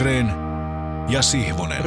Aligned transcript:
Lundgren 0.00 0.32
ja 1.08 1.22
Sihvonen. 1.22 1.82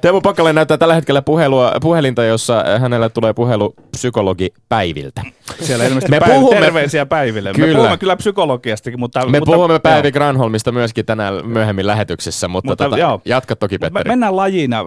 Teemu 0.00 0.20
Pakkalen 0.20 0.54
näyttää 0.54 0.78
tällä 0.78 0.94
hetkellä 0.94 1.22
puhelua, 1.22 1.72
puhelinta, 1.80 2.24
jossa 2.24 2.64
hänellä 2.80 3.08
tulee 3.08 3.32
puhelu 3.32 3.74
psykologi 3.92 4.48
Päiviltä. 4.68 5.22
Siellä 5.60 5.84
ilmeisesti 5.84 6.10
Me 6.10 6.18
päiv- 6.18 6.30
puhumme- 6.34 6.60
terveisiä 6.60 7.06
päiville. 7.06 7.52
Kyllä. 7.52 7.66
Me 7.68 7.74
puhumme 7.74 7.98
kyllä 7.98 8.16
psykologiastakin, 8.16 9.00
mutta... 9.00 9.26
Me 9.26 9.38
mutta, 9.38 9.54
puhumme 9.54 9.78
Päivi 9.78 10.08
joo. 10.08 10.12
Granholmista 10.12 10.72
myöskin 10.72 11.06
tänään 11.06 11.46
myöhemmin 11.46 11.86
lähetyksessä, 11.86 12.48
mutta, 12.48 12.70
Mutta 12.70 12.84
tota, 12.84 12.98
joo. 12.98 13.20
jatka 13.24 13.56
toki 13.56 13.74
Mut 13.74 13.80
me 13.80 13.90
Petteri. 13.90 14.08
mennään 14.10 14.36
lajina, 14.36 14.84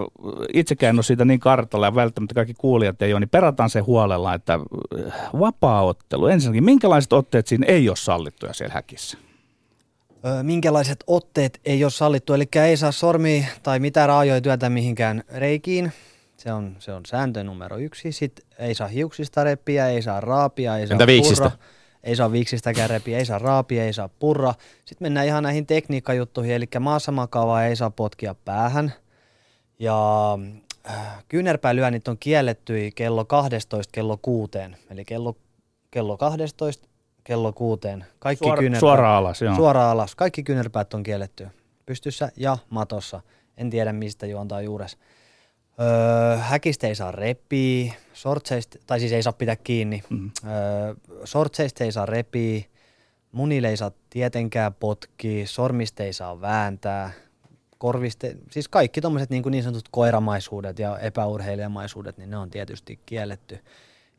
itsekään 0.53 0.89
en 0.89 0.97
ole 0.97 1.03
siitä 1.03 1.25
niin 1.25 1.39
kartalla 1.39 1.85
ja 1.85 1.95
välttämättä 1.95 2.35
kaikki 2.35 2.53
kuulijat 2.57 3.01
ei 3.01 3.13
ole, 3.13 3.19
niin 3.19 3.29
perataan 3.29 3.69
se 3.69 3.79
huolella, 3.79 4.33
että 4.33 4.53
äh, 4.53 5.13
vapaa-ottelu, 5.39 6.27
ensinnäkin 6.27 6.63
minkälaiset 6.63 7.13
otteet 7.13 7.47
siinä 7.47 7.65
ei 7.69 7.89
ole 7.89 7.95
sallittuja 7.95 8.53
siellä 8.53 8.73
häkissä? 8.73 9.17
Minkälaiset 10.43 11.03
otteet 11.07 11.59
ei 11.65 11.83
ole 11.83 11.91
sallittu, 11.91 12.33
eli 12.33 12.47
ei 12.55 12.77
saa 12.77 12.91
sormi 12.91 13.47
tai 13.63 13.79
mitä 13.79 14.07
raajoja 14.07 14.41
työtä 14.41 14.69
mihinkään 14.69 15.23
reikiin. 15.33 15.91
Se 16.37 16.53
on, 16.53 16.75
se 16.79 16.93
on 16.93 17.01
sääntö 17.05 17.43
numero 17.43 17.77
yksi. 17.77 18.11
Sitten 18.11 18.45
ei 18.59 18.75
saa 18.75 18.87
hiuksista 18.87 19.43
repiä, 19.43 19.87
ei 19.87 20.01
saa 20.01 20.21
raapia, 20.21 20.77
ei 20.77 20.87
saa 20.87 20.93
Entä 20.95 21.07
viiksistä? 21.07 21.43
purra. 21.43 21.57
Ei 22.03 22.15
saa 22.15 22.31
viiksistäkään 22.31 22.89
repiä, 22.89 23.17
ei 23.17 23.25
saa 23.25 23.39
raapia, 23.39 23.83
ei 23.83 23.93
saa 23.93 24.09
purra. 24.09 24.53
Sitten 24.85 25.05
mennään 25.05 25.27
ihan 25.27 25.43
näihin 25.43 25.65
tekniikkajuttuihin, 25.65 26.55
eli 26.55 26.65
maassa 26.79 27.11
makaavaa 27.11 27.65
ei 27.65 27.75
saa 27.75 27.89
potkia 27.89 28.35
päähän. 28.45 28.93
Ja 29.79 29.97
äh, 30.89 31.23
kyynärpäälyönnit 31.27 32.07
on 32.07 32.17
kielletty 32.19 32.91
kello 32.95 33.25
12 33.25 33.91
kello 33.91 34.17
6. 34.21 34.51
Eli 34.89 35.05
kello, 35.05 35.35
kello 35.91 36.17
12 36.17 36.87
kello 37.23 37.53
6. 37.53 37.81
Kaikki 38.19 38.45
Suora, 38.45 38.59
kyynärpää- 38.61 38.79
suoraan 38.79 39.15
alas, 39.17 39.41
joo. 39.41 39.55
Suoraan 39.55 39.89
alas. 39.91 40.15
Kaikki 40.15 40.43
kyynärpäät 40.43 40.93
on 40.93 41.03
kielletty. 41.03 41.47
Pystyssä 41.85 42.31
ja 42.37 42.57
matossa. 42.69 43.21
En 43.57 43.69
tiedä 43.69 43.93
mistä 43.93 44.25
juontaa 44.25 44.61
juures. 44.61 44.97
Öö, 45.81 46.37
häkistä 46.37 46.87
ei 46.87 46.95
saa 46.95 47.11
repiä, 47.11 47.93
sortseista, 48.13 48.77
tai 48.87 48.99
siis 48.99 49.11
ei 49.11 49.23
saa 49.23 49.33
pitää 49.33 49.55
kiinni. 49.55 50.03
Mm. 50.09 50.31
Öö, 50.47 50.93
sortseista 51.23 51.83
ei 51.83 51.91
saa 51.91 52.05
repiä, 52.05 52.61
munille 53.31 53.69
ei 53.69 53.77
saa 53.77 53.91
tietenkään 54.09 54.73
potkia, 54.73 55.47
sormista 55.47 56.03
ei 56.03 56.13
saa 56.13 56.41
vääntää, 56.41 57.11
korviste, 57.77 58.37
siis 58.51 58.67
kaikki 58.67 59.01
tommoset 59.01 59.29
niin, 59.29 59.43
niin 59.49 59.63
sanotut 59.63 59.89
koiramaisuudet 59.91 60.79
ja 60.79 60.99
epäurheilijamaisuudet, 60.99 62.17
niin 62.17 62.29
ne 62.29 62.37
on 62.37 62.49
tietysti 62.49 62.99
kielletty. 63.05 63.59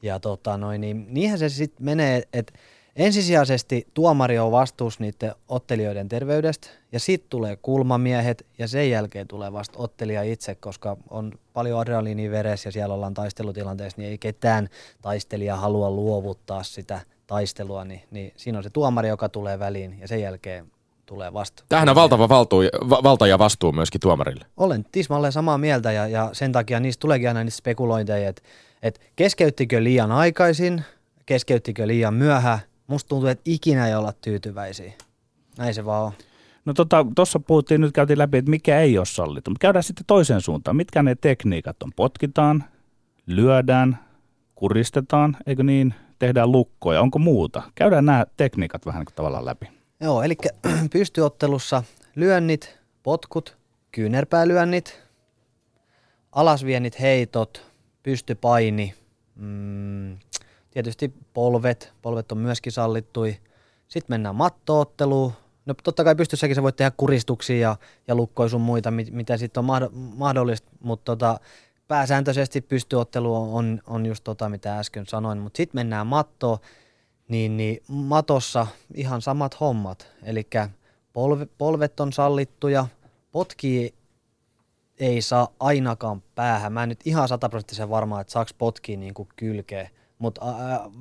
Ja 0.02 0.20
tota 0.20 0.56
noin, 0.56 0.80
niin 0.80 1.06
niinhän 1.08 1.38
se 1.38 1.48
sitten 1.48 1.84
menee, 1.84 2.22
että 2.32 2.52
ensisijaisesti 2.96 3.86
tuomari 3.94 4.38
on 4.38 4.52
vastuus 4.52 5.00
niiden 5.00 5.32
ottelijoiden 5.48 6.08
terveydestä 6.08 6.68
ja 6.92 7.00
sitten 7.00 7.30
tulee 7.30 7.56
kulmamiehet 7.56 8.46
ja 8.58 8.68
sen 8.68 8.90
jälkeen 8.90 9.28
tulee 9.28 9.52
vasta 9.52 9.78
ottelija 9.78 10.22
itse, 10.22 10.54
koska 10.54 10.96
on 11.10 11.32
paljon 11.52 11.80
adrenaliinia 11.80 12.30
veressä 12.30 12.68
ja 12.68 12.72
siellä 12.72 12.94
ollaan 12.94 13.14
taistelutilanteessa, 13.14 14.00
niin 14.00 14.10
ei 14.10 14.18
ketään 14.18 14.68
taistelija 15.02 15.56
halua 15.56 15.90
luovuttaa 15.90 16.62
sitä 16.62 17.00
taistelua, 17.26 17.84
niin, 17.84 18.02
niin 18.10 18.32
siinä 18.36 18.58
on 18.58 18.64
se 18.64 18.70
tuomari, 18.70 19.08
joka 19.08 19.28
tulee 19.28 19.58
väliin 19.58 19.98
ja 20.00 20.08
sen 20.08 20.20
jälkeen 20.20 20.66
tulee 21.06 21.32
vasta. 21.32 21.64
Tämähän 21.68 21.88
on 21.88 21.94
valtava 21.94 22.28
valtuu, 22.28 22.62
va- 22.90 23.02
valta 23.02 23.26
ja 23.26 23.38
vastuu 23.38 23.72
myöskin 23.72 24.00
tuomarille. 24.00 24.44
Olen 24.56 24.86
tismalleen 24.92 25.32
samaa 25.32 25.58
mieltä 25.58 25.92
ja, 25.92 26.08
ja 26.08 26.30
sen 26.32 26.52
takia 26.52 26.80
niistä 26.80 27.00
tuleekin 27.00 27.28
aina 27.28 27.44
niitä 27.44 27.56
spekulointeja, 27.56 28.28
että, 28.28 28.42
että 28.82 29.00
keskeyttikö 29.16 29.84
liian 29.84 30.12
aikaisin, 30.12 30.84
keskeyttikö 31.26 31.86
liian 31.86 32.14
myöhään. 32.14 32.58
Musta 32.86 33.08
tuntuu, 33.08 33.28
että 33.28 33.42
ikinä 33.44 33.88
ei 33.88 33.94
olla 33.94 34.12
tyytyväisiä. 34.12 34.92
Näin 35.58 35.74
se 35.74 35.84
vaan 35.84 36.04
on. 36.04 36.12
No 36.64 36.74
tuossa 36.74 37.38
tota, 37.38 37.46
puhuttiin, 37.46 37.80
nyt 37.80 37.92
käytiin 37.92 38.18
läpi, 38.18 38.38
että 38.38 38.50
mikä 38.50 38.80
ei 38.80 38.98
ole 38.98 39.06
sallittu. 39.06 39.50
Mutta 39.50 39.62
käydään 39.62 39.82
sitten 39.82 40.06
toiseen 40.06 40.40
suuntaan. 40.40 40.76
Mitkä 40.76 41.02
ne 41.02 41.14
tekniikat 41.14 41.82
on? 41.82 41.92
Potkitaan, 41.96 42.64
lyödään, 43.26 43.98
kuristetaan, 44.54 45.36
eikö 45.46 45.62
niin? 45.62 45.94
Tehdään 46.18 46.52
lukkoja. 46.52 47.00
Onko 47.00 47.18
muuta? 47.18 47.62
Käydään 47.74 48.04
nämä 48.06 48.26
tekniikat 48.36 48.86
vähän 48.86 49.00
niin 49.00 49.06
kuin 49.06 49.14
tavallaan 49.14 49.44
läpi. 49.44 49.68
Joo, 50.00 50.22
eli 50.22 50.36
pystyottelussa 50.92 51.82
lyönnit, 52.14 52.78
potkut, 53.02 53.56
kyynärpäälyönnit, 53.92 55.02
alasviennit, 56.32 57.00
heitot, 57.00 57.72
pystypaini, 58.02 58.94
mm, 59.36 60.18
tietysti 60.74 61.14
polvet, 61.34 61.92
polvet 62.02 62.32
on 62.32 62.38
myöskin 62.38 62.72
sallittui. 62.72 63.36
Sitten 63.88 64.14
mennään 64.14 64.34
mattootteluun. 64.34 65.32
No 65.66 65.74
totta 65.84 66.04
kai 66.04 66.14
pystyssäkin 66.14 66.54
sä 66.54 66.62
voit 66.62 66.76
tehdä 66.76 66.92
kuristuksia 66.96 67.58
ja, 67.58 67.76
ja 68.08 68.14
lukkoja 68.14 68.48
sun 68.48 68.60
muita, 68.60 68.90
mit- 68.90 69.12
mitä 69.12 69.36
sitten 69.36 69.60
on 69.60 69.64
mahdo- 69.64 69.90
mahdollista, 69.92 70.70
mutta 70.80 71.04
tota, 71.04 71.40
pääsääntöisesti 71.88 72.60
pystyottelu 72.60 73.36
on, 73.36 73.48
on, 73.48 73.80
on 73.86 74.06
just 74.06 74.24
tota, 74.24 74.48
mitä 74.48 74.78
äsken 74.78 75.06
sanoin, 75.06 75.38
mutta 75.38 75.56
sitten 75.56 75.78
mennään 75.78 76.06
mattoon, 76.06 76.58
niin, 77.28 77.56
niin 77.56 77.82
matossa 77.88 78.66
ihan 78.94 79.22
samat 79.22 79.60
hommat. 79.60 80.08
Eli 80.22 80.46
polve, 81.12 81.46
polvet 81.58 82.00
on 82.00 82.12
sallittuja, 82.12 82.86
potki 83.32 83.94
ei 85.00 85.22
saa 85.22 85.48
ainakaan 85.60 86.22
päähän. 86.34 86.72
Mä 86.72 86.82
en 86.82 86.88
nyt 86.88 87.00
ihan 87.04 87.28
sataprosenttisen 87.28 87.90
varma, 87.90 88.20
että 88.20 88.32
saaks 88.32 88.54
potkia 88.54 88.96
niin 88.96 89.14
kuin 89.14 89.28
kylkeä, 89.36 89.90
mutta 90.18 90.40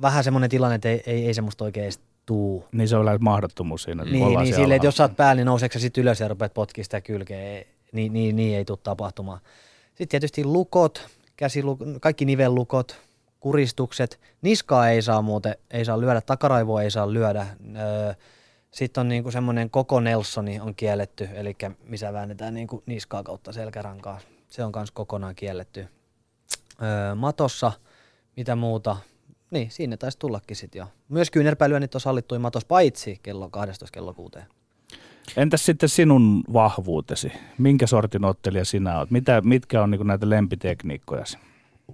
vähän 0.02 0.24
semmoinen 0.24 0.50
tilanne, 0.50 0.74
että 0.74 0.88
ei, 0.88 1.02
ei, 1.06 1.26
ei 1.26 1.34
semmoista 1.34 1.64
oikein 1.64 1.92
tuu. 2.26 2.64
Niin 2.72 2.88
se 2.88 2.96
on 2.96 3.04
lähes 3.04 3.20
mahdottomuus 3.20 3.82
siinä. 3.82 4.02
että 4.02 4.14
Niin, 4.14 4.38
niin 4.38 4.54
silleen, 4.54 4.76
että 4.76 4.86
jos 4.86 4.96
sä 4.96 5.04
oot 5.04 5.16
päällä, 5.16 5.34
niin 5.34 5.46
nouseeko 5.46 5.78
sitten 5.78 6.02
ylös 6.02 6.20
ja 6.20 6.28
rupeat 6.28 6.54
potkimaan 6.54 6.84
sitä 6.84 7.00
kylkeä, 7.00 7.64
niin, 7.92 8.12
niin, 8.12 8.36
niin 8.36 8.56
ei 8.56 8.64
tule 8.64 8.78
tapahtumaan. 8.82 9.40
Sitten 9.88 10.08
tietysti 10.08 10.44
lukot, 10.44 11.06
käsiluk, 11.36 11.80
kaikki 12.00 12.24
nivellukot, 12.24 13.00
kuristukset, 13.40 14.20
niskaa 14.42 14.88
ei 14.88 15.02
saa 15.02 15.22
muuten, 15.22 15.56
ei 15.70 15.84
saa 15.84 16.00
lyödä, 16.00 16.20
takaraivoa 16.20 16.82
ei 16.82 16.90
saa 16.90 17.12
lyödä. 17.12 17.46
Öö, 17.76 18.14
Sitten 18.70 19.00
on 19.00 19.08
niinku 19.08 19.30
semmoinen 19.30 19.70
koko 19.70 20.00
Nelsoni 20.00 20.60
on 20.60 20.74
kielletty, 20.74 21.28
eli 21.34 21.56
missä 21.84 22.12
väännetään 22.12 22.54
niinku 22.54 22.82
niskaa 22.86 23.22
kautta 23.22 23.52
selkärankaa. 23.52 24.20
Se 24.48 24.64
on 24.64 24.72
myös 24.76 24.90
kokonaan 24.90 25.34
kielletty. 25.34 25.88
Öö, 26.82 27.14
matossa, 27.14 27.72
mitä 28.36 28.56
muuta, 28.56 28.96
niin 29.50 29.70
siinä 29.70 29.96
taisi 29.96 30.18
tullakin 30.18 30.56
sitten 30.56 30.78
jo. 30.78 30.86
Myös 31.08 31.30
kyynärpäilyönnit 31.30 31.94
on 31.94 32.00
sallittu 32.00 32.38
matos 32.38 32.64
paitsi 32.64 33.20
kello 33.22 33.48
12 33.50 33.92
kello 33.92 34.14
6. 34.14 34.38
Entäs 35.36 35.66
sitten 35.66 35.88
sinun 35.88 36.44
vahvuutesi? 36.52 37.32
Minkä 37.58 37.86
sortin 37.86 38.24
ottelija 38.24 38.64
sinä 38.64 38.98
oot? 38.98 39.10
Mitä, 39.10 39.40
mitkä 39.40 39.82
on 39.82 39.90
niin 39.90 40.06
näitä 40.06 40.30
lempitekniikkojasi? 40.30 41.38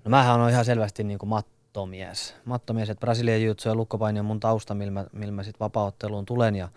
No 0.05 0.11
mähän 0.11 0.41
on 0.41 0.51
ihan 0.51 0.65
selvästi 0.65 1.05
niin 1.05 1.19
kuin 1.19 1.31
mattomies. 1.31 2.35
Mattomies, 2.45 2.91
että 2.91 3.01
Brasilian 3.01 3.43
jutsu 3.43 3.69
ja 3.69 3.75
lukkopaini 3.75 4.21
on 4.21 4.27
mun 4.27 4.41
tausta, 4.41 4.75
millä 4.75 4.91
mä, 4.91 5.07
millä 5.13 5.33
mä 5.33 5.43
sit 5.43 5.61
vapaaotteluun 5.61 6.27
tulen 6.27 6.57
ja, 6.57 6.69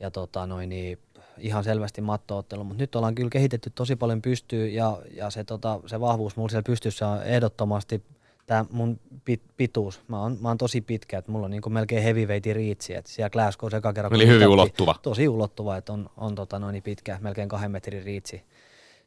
ja 0.00 0.10
tota 0.10 0.46
noin, 0.46 0.68
niin 0.68 0.98
ihan 1.38 1.64
selvästi 1.64 2.00
mattoottelu. 2.00 2.64
Mutta 2.64 2.82
nyt 2.82 2.96
ollaan 2.96 3.14
kyllä 3.14 3.30
kehitetty 3.30 3.70
tosi 3.74 3.96
paljon 3.96 4.22
pystyy 4.22 4.68
ja, 4.68 4.98
ja 5.10 5.30
se, 5.30 5.44
tota, 5.44 5.80
se 5.86 6.00
vahvuus 6.00 6.36
mulla 6.36 6.48
siellä 6.48 6.66
pystyssä 6.66 7.08
on 7.08 7.22
ehdottomasti 7.22 8.02
tämä 8.46 8.64
mun 8.70 9.00
pit, 9.24 9.42
pituus. 9.56 10.00
Mä 10.08 10.22
oon, 10.22 10.38
mä 10.40 10.48
oon 10.48 10.58
tosi 10.58 10.80
pitkä, 10.80 11.18
että 11.18 11.32
mulla 11.32 11.44
on 11.44 11.50
niin 11.50 11.62
melkein 11.68 12.02
heavyweightin 12.02 12.56
riitsi, 12.56 12.94
että 12.94 13.10
siellä 13.10 13.30
Glasgow 13.30 13.74
eka 13.74 13.92
kerran. 13.92 14.14
Eli 14.14 14.26
hyvin 14.26 14.48
ulottuva. 14.48 14.94
Tosi 15.02 15.28
ulottuva, 15.28 15.76
että 15.76 15.92
on, 15.92 16.10
on 16.16 16.34
tota 16.34 16.58
noin 16.58 16.72
niin 16.72 16.82
pitkä, 16.82 17.18
melkein 17.20 17.48
kahden 17.48 17.70
metrin 17.70 18.04
riitsi. 18.04 18.42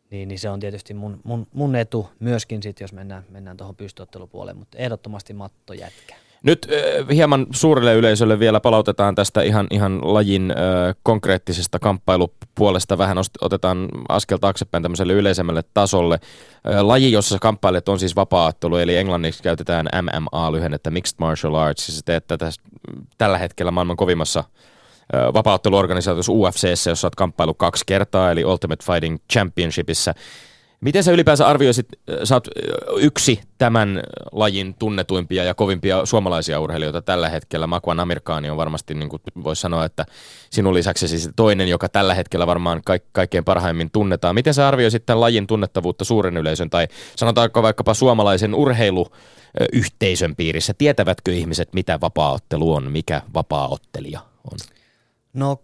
Niin, 0.10 0.28
niin 0.28 0.40
se 0.40 0.50
on 0.50 0.60
tietysti 0.60 0.94
mun, 0.94 1.22
mun, 1.24 1.48
mun 1.54 1.76
etu 1.76 2.10
myöskin 2.20 2.64
sit, 2.64 2.80
jos 2.80 2.94
mennään, 2.94 3.24
mennään 3.30 3.58
tuohon 3.58 3.76
pystyottelupuoleen, 3.76 4.58
mutta 4.58 4.78
ehdottomasti 4.78 5.34
matto 5.34 5.74
jätkä. 5.74 6.16
Nyt 6.44 6.68
hieman 7.14 7.48
suurelle 7.52 7.94
yleisölle 7.94 8.40
vielä 8.40 8.60
palautetaan 8.60 9.16
tästä 9.16 9.42
ihan, 9.42 9.68
ihan 9.72 10.14
lajin 10.14 10.54
konkreettisesta 11.04 11.80
kamppailupuolesta. 11.80 12.98
Vähän 12.98 13.18
otetaan 13.42 13.90
askel 14.10 14.38
taaksepäin 14.38 14.84
tämmöiselle 14.84 15.14
yleisemmälle 15.14 15.64
tasolle. 15.74 16.20
Laji, 16.82 17.12
jossa 17.12 17.40
kamppailet 17.40 17.90
on 17.90 18.00
siis 18.00 18.16
vapaattelu, 18.16 18.78
eli 18.78 18.98
englanniksi 18.98 19.44
käytetään 19.44 19.86
MMA-lyhennettä 20.02 20.92
Mixed 20.92 21.16
Martial 21.20 21.56
Arts. 21.56 21.88
Sä 21.88 22.02
teet 22.06 22.28
tätä 22.28 22.50
tällä 23.18 23.38
hetkellä 23.38 23.72
maailman 23.72 23.98
kovimmassa 23.98 24.44
vapaatteluorganisaatiossa 25.34 26.32
UFCssä, 26.32 26.90
jossa 26.90 27.06
olet 27.08 27.16
kamppailu 27.16 27.54
kaksi 27.54 27.84
kertaa, 27.88 28.32
eli 28.32 28.46
Ultimate 28.46 28.86
Fighting 28.86 29.18
Championshipissa. 29.34 30.14
Miten 30.84 31.04
sä 31.04 31.12
ylipäänsä 31.12 31.48
arvioisit, 31.48 31.88
äh, 32.10 32.16
sä 32.24 32.36
oot 32.36 32.48
äh, 32.48 32.64
yksi 32.98 33.42
tämän 33.58 34.04
lajin 34.32 34.76
tunnetuimpia 34.80 35.44
ja 35.44 35.54
kovimpia 35.54 36.06
suomalaisia 36.06 36.60
urheilijoita 36.60 37.02
tällä 37.02 37.30
hetkellä. 37.30 37.68
Makwan 37.68 38.00
Amirkaani 38.00 38.50
on 38.50 38.58
varmasti, 38.58 38.94
niin 38.94 39.10
kuin 39.10 39.22
voisi 39.44 39.62
sanoa, 39.62 39.86
että 39.86 40.06
sinun 40.50 40.74
lisäksi 40.74 41.08
siis 41.08 41.30
toinen, 41.36 41.68
joka 41.68 41.90
tällä 41.90 42.14
hetkellä 42.14 42.48
varmaan 42.48 42.82
kaik- 42.86 43.10
kaikkein 43.12 43.44
parhaimmin 43.44 43.92
tunnetaan. 43.92 44.36
Miten 44.36 44.54
sä 44.54 44.68
arvioisit 44.68 45.06
tämän 45.06 45.22
lajin 45.22 45.48
tunnettavuutta 45.48 46.06
suuren 46.06 46.38
yleisön 46.38 46.70
tai 46.70 46.88
sanotaanko 47.16 47.64
vaikkapa 47.64 47.94
suomalaisen 47.94 48.56
urheiluyhteisön 48.56 50.36
piirissä? 50.36 50.74
Tietävätkö 50.78 51.34
ihmiset, 51.34 51.74
mitä 51.74 52.02
vapaaottelu 52.02 52.74
on, 52.74 52.92
mikä 52.92 53.22
vapaaottelija 53.34 54.20
on? 54.52 54.58
No 55.34 55.60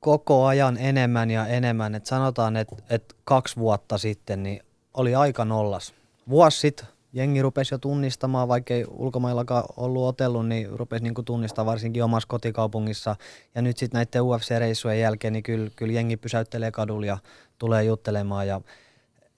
koko 0.00 0.46
ajan 0.46 0.76
enemmän 0.76 1.30
ja 1.30 1.46
enemmän. 1.46 1.94
Et 1.94 2.06
sanotaan, 2.06 2.56
että 2.56 2.76
et 2.90 3.16
kaksi 3.24 3.56
vuotta 3.56 3.98
sitten 3.98 4.42
niin 4.42 4.60
oli 4.94 5.14
aika 5.14 5.44
nollas. 5.44 5.94
Vuosi 6.28 6.58
sitten 6.58 6.86
jengi 7.12 7.42
rupesi 7.42 7.74
jo 7.74 7.78
tunnistamaan, 7.78 8.48
vaikka 8.48 8.74
ei 8.74 8.84
ulkomaillakaan 8.88 9.64
ollut 9.76 10.04
otellut, 10.08 10.48
niin 10.48 10.68
rupesi 10.70 11.04
niin 11.04 11.14
tunnistaa 11.24 11.66
varsinkin 11.66 12.04
omassa 12.04 12.26
kotikaupungissa. 12.26 13.16
Ja 13.54 13.62
nyt 13.62 13.76
sitten 13.76 13.98
näiden 13.98 14.22
UFC-reissujen 14.22 15.00
jälkeen, 15.00 15.32
niin 15.32 15.42
kyllä, 15.42 15.70
kyllä 15.76 15.92
jengi 15.92 16.16
pysäyttelee 16.16 16.70
kadulla 16.70 17.06
ja 17.06 17.18
tulee 17.58 17.84
juttelemaan. 17.84 18.46
Ja 18.46 18.60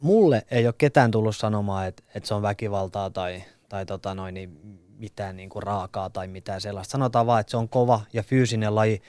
mulle 0.00 0.42
ei 0.50 0.66
ole 0.66 0.74
ketään 0.78 1.10
tullut 1.10 1.36
sanomaan, 1.36 1.86
että, 1.86 2.02
että 2.14 2.26
se 2.26 2.34
on 2.34 2.42
väkivaltaa 2.42 3.10
tai, 3.10 3.42
tai 3.68 3.86
tota 3.86 4.14
noin, 4.14 4.34
niin 4.34 4.80
mitään 4.98 5.36
niin 5.36 5.48
kuin 5.48 5.62
raakaa 5.62 6.10
tai 6.10 6.28
mitään 6.28 6.60
sellaista. 6.60 6.92
Sanotaan 6.92 7.26
vaan, 7.26 7.40
että 7.40 7.50
se 7.50 7.56
on 7.56 7.68
kova 7.68 8.00
ja 8.12 8.22
fyysinen 8.22 8.74
laji. 8.74 9.02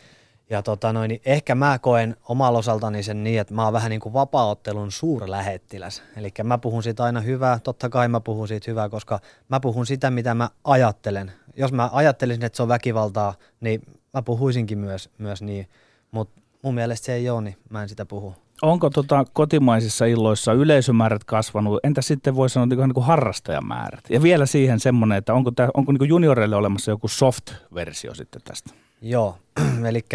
Ja 0.49 0.61
tota 0.61 0.93
noin, 0.93 1.09
niin 1.09 1.21
ehkä 1.25 1.55
mä 1.55 1.79
koen 1.79 2.15
omalla 2.29 2.59
osaltani 2.59 3.03
sen 3.03 3.23
niin, 3.23 3.39
että 3.39 3.53
mä 3.53 3.63
oon 3.63 3.73
vähän 3.73 3.89
niin 3.89 3.99
kuin 3.99 4.13
vapaaottelun 4.13 4.91
suurlähettiläs. 4.91 6.03
Eli 6.17 6.29
mä 6.43 6.57
puhun 6.57 6.83
siitä 6.83 7.03
aina 7.03 7.21
hyvää, 7.21 7.59
totta 7.59 7.89
kai 7.89 8.07
mä 8.07 8.19
puhun 8.19 8.47
siitä 8.47 8.71
hyvää, 8.71 8.89
koska 8.89 9.19
mä 9.49 9.59
puhun 9.59 9.85
sitä, 9.85 10.11
mitä 10.11 10.33
mä 10.33 10.49
ajattelen. 10.63 11.31
Jos 11.55 11.71
mä 11.71 11.89
ajattelisin, 11.93 12.43
että 12.43 12.57
se 12.57 12.63
on 12.63 12.69
väkivaltaa, 12.69 13.33
niin 13.59 13.81
mä 14.13 14.21
puhuisinkin 14.21 14.77
myös, 14.77 15.09
myös 15.17 15.41
niin. 15.41 15.67
Mutta 16.11 16.41
mun 16.61 16.73
mielestä 16.73 17.05
se 17.05 17.13
ei 17.13 17.29
ole, 17.29 17.41
niin 17.41 17.57
mä 17.69 17.81
en 17.81 17.89
sitä 17.89 18.05
puhu 18.05 18.35
onko 18.63 18.89
tota 18.89 19.25
kotimaisissa 19.33 20.05
illoissa 20.05 20.53
yleisömäärät 20.53 21.23
kasvanut? 21.23 21.79
Entä 21.83 22.01
sitten 22.01 22.35
voi 22.35 22.49
sanoa 22.49 22.65
niin 22.65 22.93
kuin 22.93 23.05
harrastajamäärät? 23.05 24.03
Ja 24.09 24.21
vielä 24.21 24.45
siihen 24.45 24.79
semmoinen, 24.79 25.17
että 25.17 25.33
onko, 25.33 25.51
tää, 25.51 25.69
onko 25.73 25.91
niin 25.91 26.09
junioreille 26.09 26.55
olemassa 26.55 26.91
joku 26.91 27.07
soft-versio 27.07 28.15
sitten 28.15 28.41
tästä? 28.41 28.73
Joo, 29.03 29.38
eli 29.89 30.05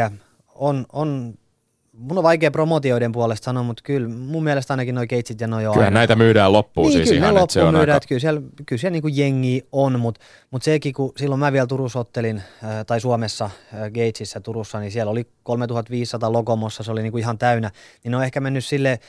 on, 0.54 0.86
on 0.92 1.34
mun 1.92 2.18
on 2.18 2.24
vaikea 2.24 2.50
promotioiden 2.50 3.12
puolesta 3.12 3.44
sanoa, 3.44 3.62
mutta 3.62 3.82
kyllä 3.82 4.08
mun 4.08 4.44
mielestä 4.44 4.72
ainakin 4.72 4.94
noi 4.94 5.06
keitsit 5.06 5.40
ja 5.40 5.46
noi 5.46 5.66
on 5.66 5.72
Kyllä 5.72 5.86
aina. 5.86 5.94
näitä 5.94 6.16
myydään 6.16 6.52
loppuun 6.52 6.88
niin, 6.88 6.96
siis 6.96 7.08
kyllä 7.08 7.30
ihan, 7.30 7.42
että 7.42 7.52
se 7.52 7.62
on 7.62 7.74
myydään, 7.74 7.96
aika... 7.96 8.06
kyllä 8.08 8.20
siellä, 8.20 8.40
kyllä 8.66 8.80
siellä 8.80 9.00
niin 9.00 9.16
jengi 9.16 9.66
on, 9.72 10.00
mutta, 10.00 10.20
mutta 10.50 10.64
sekin 10.64 10.92
kun 10.92 11.12
silloin 11.16 11.38
mä 11.38 11.52
vielä 11.52 11.66
Turussa 11.66 11.98
ottelin, 11.98 12.36
äh, 12.36 12.86
tai 12.86 13.00
Suomessa 13.00 13.44
äh, 13.44 13.50
Gatesissa 13.90 14.40
Turussa, 14.40 14.80
niin 14.80 14.92
siellä 14.92 15.10
oli 15.10 15.26
3500 15.42 16.32
logomossa, 16.32 16.82
se 16.82 16.90
oli 16.90 17.02
niin 17.02 17.12
kuin 17.12 17.22
ihan 17.22 17.38
täynnä, 17.38 17.70
niin 18.04 18.10
ne 18.10 18.16
on 18.16 18.24
ehkä 18.24 18.40
mennyt 18.40 18.64
sille 18.64 19.00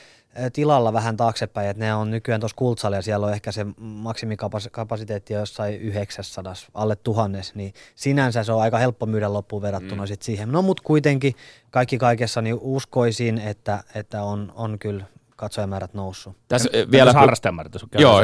tilalla 0.52 0.92
vähän 0.92 1.16
taaksepäin, 1.16 1.70
että 1.70 1.84
ne 1.84 1.94
on 1.94 2.10
nykyään 2.10 2.40
tuossa 2.40 2.56
kultsalla 2.56 2.96
ja 2.96 3.02
siellä 3.02 3.26
on 3.26 3.32
ehkä 3.32 3.52
se 3.52 3.66
maksimikapasiteetti 3.78 5.34
jossain 5.34 5.80
900, 5.80 6.54
alle 6.74 6.96
tuhannes, 6.96 7.54
niin 7.54 7.74
sinänsä 7.94 8.44
se 8.44 8.52
on 8.52 8.62
aika 8.62 8.78
helppo 8.78 9.06
myydä 9.06 9.32
loppuun 9.32 9.62
verrattuna 9.62 10.02
mm. 10.02 10.06
sit 10.06 10.22
siihen. 10.22 10.52
No 10.52 10.62
mutta 10.62 10.82
kuitenkin 10.86 11.34
kaikki 11.70 11.98
kaikessa 11.98 12.42
niin 12.42 12.58
uskoisin, 12.60 13.38
että, 13.38 13.84
että 13.94 14.22
on, 14.22 14.52
on 14.56 14.78
kyllä 14.78 15.04
katsojamäärät 15.36 15.94
noussut. 15.94 16.36
Tässä 16.48 16.70
ja, 16.72 16.90
vielä 16.90 17.12
harrastajamäärät, 17.12 17.74
Joo, 17.98 18.20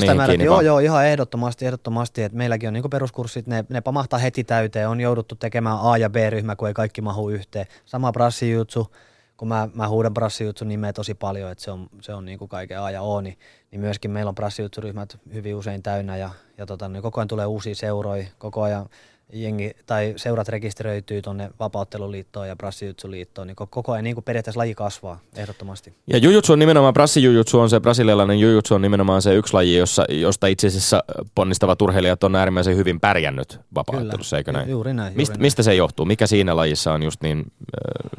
niihin 0.00 0.26
kiinni 0.26 0.44
joo, 0.44 0.60
joo, 0.60 0.78
ihan 0.78 1.06
ehdottomasti, 1.06 1.66
ehdottomasti, 1.66 2.22
että 2.22 2.38
meilläkin 2.38 2.66
on 2.66 2.72
niin 2.72 2.90
peruskurssit, 2.90 3.46
ne, 3.46 3.64
ne 3.68 3.80
pamahtaa 3.80 4.18
heti 4.18 4.44
täyteen, 4.44 4.88
on 4.88 5.00
jouduttu 5.00 5.34
tekemään 5.34 5.78
A- 5.80 5.98
ja 5.98 6.10
B-ryhmä, 6.10 6.56
kun 6.56 6.68
ei 6.68 6.74
kaikki 6.74 7.00
mahu 7.00 7.30
yhteen. 7.30 7.66
Sama 7.84 8.12
brassijutsu, 8.12 8.92
kun 9.38 9.48
mä, 9.48 9.68
mä 9.74 9.88
huudan 9.88 10.14
brassijutsun 10.14 10.68
nimeä 10.68 10.92
tosi 10.92 11.14
paljon, 11.14 11.50
että 11.50 11.64
se 11.64 11.70
on, 11.70 11.88
se 12.00 12.14
on 12.14 12.24
niin 12.24 12.38
kuin 12.38 12.48
kaiken 12.48 12.80
A 12.80 12.90
ja 12.90 13.02
O, 13.02 13.20
niin, 13.20 13.38
niin 13.70 13.80
myöskin 13.80 14.10
meillä 14.10 14.28
on 14.28 14.34
brassijutsuryhmät 14.34 15.18
hyvin 15.34 15.56
usein 15.56 15.82
täynnä 15.82 16.16
ja, 16.16 16.30
ja 16.58 16.66
tota, 16.66 16.88
niin 16.88 17.02
koko 17.02 17.20
ajan 17.20 17.28
tulee 17.28 17.46
uusia 17.46 17.74
seuroja, 17.74 18.26
koko 18.38 18.62
ajan 18.62 18.88
jengi, 19.32 19.70
tai 19.86 20.14
seurat 20.16 20.48
rekisteröityy 20.48 21.22
tuonne 21.22 21.50
vapautteluliittoon 21.60 22.48
ja 22.48 22.56
brassijutsuliittoon, 22.56 23.46
niin 23.46 23.56
koko 23.56 23.92
ajan 23.92 24.04
niin 24.04 24.16
kuin 24.16 24.24
periaatteessa 24.24 24.60
laji 24.60 24.74
kasvaa 24.74 25.20
ehdottomasti. 25.36 25.94
Ja 26.06 26.18
jujutsu 26.18 26.52
on 26.52 26.58
nimenomaan, 26.58 26.94
brassijujutsu 26.94 27.60
on 27.60 27.70
se, 27.70 27.80
brasilialainen 27.80 28.40
jujutsu 28.40 28.74
on 28.74 28.82
nimenomaan 28.82 29.22
se 29.22 29.34
yksi 29.34 29.54
laji, 29.54 29.76
jossa, 29.76 30.04
josta 30.08 30.46
itse 30.46 30.66
asiassa 30.66 31.04
ponnistavat 31.34 31.82
urheilijat 31.82 32.24
on 32.24 32.36
äärimmäisen 32.36 32.76
hyvin 32.76 33.00
pärjännyt 33.00 33.60
vapauttelussa, 33.74 34.36
eikö 34.36 34.52
näin? 34.52 34.70
Juuri 34.70 34.94
näin. 34.94 35.16
Mist, 35.16 35.32
juuri 35.32 35.42
mistä 35.42 35.60
näin. 35.60 35.64
se 35.64 35.74
johtuu? 35.74 36.06
Mikä 36.06 36.26
siinä 36.26 36.56
lajissa 36.56 36.92
on 36.92 37.02
just 37.02 37.22
niin 37.22 37.38
äh, 37.38 38.18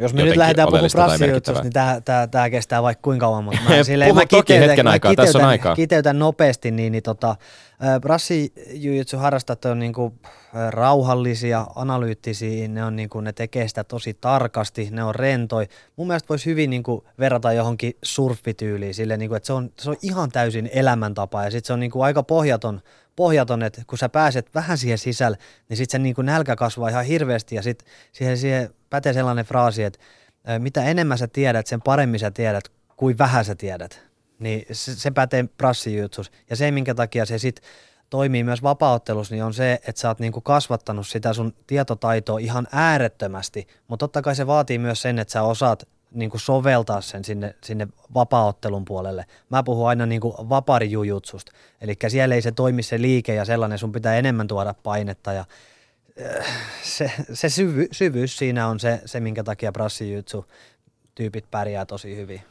Jos 0.00 0.14
me 0.14 0.22
nyt 0.22 0.36
lähdetään 0.36 0.68
puhumaan 0.68 0.90
brassijutsusta, 0.92 1.62
niin 1.62 1.72
tämä 2.30 2.50
kestää 2.50 2.82
vaikka 2.82 3.02
kuinka 3.02 3.26
kauan, 3.26 3.44
mutta 3.44 3.60
mä, 3.68 3.82
silleen, 3.82 4.14
mä 4.14 4.26
kiteytän, 4.26 4.68
hetken 4.68 4.88
aikaa, 4.88 5.14
tässä 5.14 5.38
on 5.38 5.44
aikaa. 5.44 5.74
kiteytän 5.74 6.18
nopeasti, 6.18 6.70
niin, 6.70 6.92
niin 6.92 7.02
tota, 7.02 7.36
Brassijujutsu 8.00 9.16
harrastajat 9.16 9.64
on 9.64 9.78
niinku 9.78 10.14
rauhallisia, 10.70 11.66
analyyttisiä, 11.74 12.68
ne, 12.68 12.84
on 12.84 12.96
niinku, 12.96 13.20
ne 13.20 13.32
tekee 13.32 13.68
sitä 13.68 13.84
tosi 13.84 14.14
tarkasti, 14.14 14.88
ne 14.90 15.04
on 15.04 15.14
rentoi. 15.14 15.66
Mun 15.96 16.06
mielestä 16.06 16.28
voisi 16.28 16.46
hyvin 16.46 16.70
niinku 16.70 17.04
verrata 17.18 17.52
johonkin 17.52 17.96
surfityyliin, 18.02 18.94
sille, 18.94 19.16
niinku, 19.16 19.34
että 19.34 19.46
se 19.46 19.52
on, 19.52 19.70
se 19.78 19.90
on 19.90 19.96
ihan 20.02 20.30
täysin 20.30 20.70
elämäntapa 20.72 21.44
ja 21.44 21.50
sitten 21.50 21.66
se 21.66 21.72
on 21.72 21.80
niinku 21.80 22.02
aika 22.02 22.22
pohjaton, 22.22 22.80
pohjaton, 23.20 23.62
että 23.62 23.82
kun 23.86 23.98
sä 23.98 24.08
pääset 24.08 24.54
vähän 24.54 24.78
siihen 24.78 24.98
sisälle, 24.98 25.38
niin 25.68 25.76
sitten 25.76 26.00
se 26.00 26.02
niinku 26.02 26.22
nälkä 26.22 26.56
kasvaa 26.56 26.88
ihan 26.88 27.04
hirveästi 27.04 27.54
ja 27.54 27.62
sitten 27.62 27.88
siihen, 28.12 28.38
siihen 28.38 28.70
pätee 28.90 29.12
sellainen 29.12 29.44
fraasi, 29.44 29.82
että 29.82 29.98
mitä 30.58 30.84
enemmän 30.84 31.18
sä 31.18 31.28
tiedät, 31.28 31.66
sen 31.66 31.82
paremmin 31.82 32.20
sä 32.20 32.30
tiedät, 32.30 32.64
kuin 32.96 33.18
vähän 33.18 33.44
sä 33.44 33.54
tiedät 33.54 34.10
niin 34.40 34.66
se, 34.72 34.94
se 34.94 35.10
pätee 35.10 35.44
prassijutsus. 35.58 36.30
Ja 36.50 36.56
se, 36.56 36.70
minkä 36.70 36.94
takia 36.94 37.26
se 37.26 37.38
sitten 37.38 37.70
toimii 38.10 38.44
myös 38.44 38.62
vapauttelussa, 38.62 39.34
niin 39.34 39.44
on 39.44 39.54
se, 39.54 39.72
että 39.72 40.00
sä 40.00 40.08
oot 40.08 40.18
niinku 40.18 40.40
kasvattanut 40.40 41.06
sitä 41.06 41.32
sun 41.32 41.54
tietotaitoa 41.66 42.38
ihan 42.38 42.66
äärettömästi, 42.72 43.66
mutta 43.88 44.02
totta 44.02 44.22
kai 44.22 44.36
se 44.36 44.46
vaatii 44.46 44.78
myös 44.78 45.02
sen, 45.02 45.18
että 45.18 45.32
sä 45.32 45.42
osaat 45.42 45.88
niinku 46.10 46.38
soveltaa 46.38 47.00
sen 47.00 47.24
sinne, 47.24 47.54
sinne 47.64 47.88
vapaaottelun 48.14 48.84
puolelle. 48.84 49.26
Mä 49.48 49.62
puhun 49.62 49.88
aina 49.88 50.06
niinku 50.06 50.34
vaparijujutsusta, 50.48 51.52
eli 51.80 51.96
siellä 52.08 52.34
ei 52.34 52.42
se 52.42 52.52
toimi 52.52 52.82
se 52.82 53.02
liike 53.02 53.34
ja 53.34 53.44
sellainen, 53.44 53.78
sun 53.78 53.92
pitää 53.92 54.16
enemmän 54.16 54.48
tuoda 54.48 54.74
painetta 54.82 55.32
ja 55.32 55.44
äh, 56.38 56.46
se, 56.82 57.12
se 57.32 57.48
syvy, 57.48 57.88
syvyys 57.92 58.36
siinä 58.36 58.68
on 58.68 58.80
se, 58.80 59.00
se 59.06 59.20
minkä 59.20 59.44
takia 59.44 59.72
prassijutsu 59.72 60.46
tyypit 61.14 61.50
pärjää 61.50 61.86
tosi 61.86 62.16
hyvin. 62.16 62.42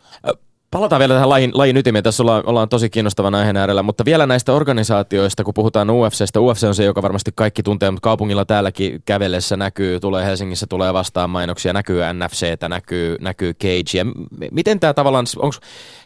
Palataan 0.72 1.00
vielä 1.00 1.14
tähän 1.14 1.30
lajin, 1.30 1.52
lajin 1.54 1.78
ytimeen. 1.78 2.04
Tässä 2.04 2.24
ollaan, 2.24 2.44
ollaan 2.46 2.70
tosi 2.70 2.90
kiinnostavan 2.90 3.36
aiheen 3.36 3.58
äärellä, 3.58 3.84
mutta 3.84 4.06
vielä 4.06 4.26
näistä 4.26 4.54
organisaatioista, 4.54 5.44
kun 5.44 5.54
puhutaan 5.54 5.90
UFCstä. 5.90 6.40
UFC 6.40 6.64
on 6.64 6.76
se, 6.76 6.84
joka 6.84 7.02
varmasti 7.02 7.32
kaikki 7.36 7.64
tuntee, 7.64 7.92
mutta 7.92 8.04
kaupungilla 8.04 8.46
täälläkin 8.46 9.02
kävellessä 9.06 9.58
näkyy, 9.58 10.00
tulee 10.00 10.26
Helsingissä, 10.26 10.68
tulee 10.68 10.94
vastaan 10.94 11.30
mainoksia, 11.30 11.74
näkyy 11.74 12.02
NFCtä, 12.14 12.70
näkyy, 12.70 13.18
näkyy 13.22 13.54
Cagea. 13.54 14.06
Miten 14.52 14.80
tämä 14.80 14.94
tavallaan, 14.94 15.26
onko 15.38 15.56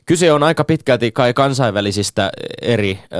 kyse 0.05 0.33
on 0.33 0.43
aika 0.43 0.63
pitkälti 0.63 1.11
kai 1.11 1.33
kansainvälisistä 1.33 2.31
eri 2.61 2.99
ö, 3.03 3.15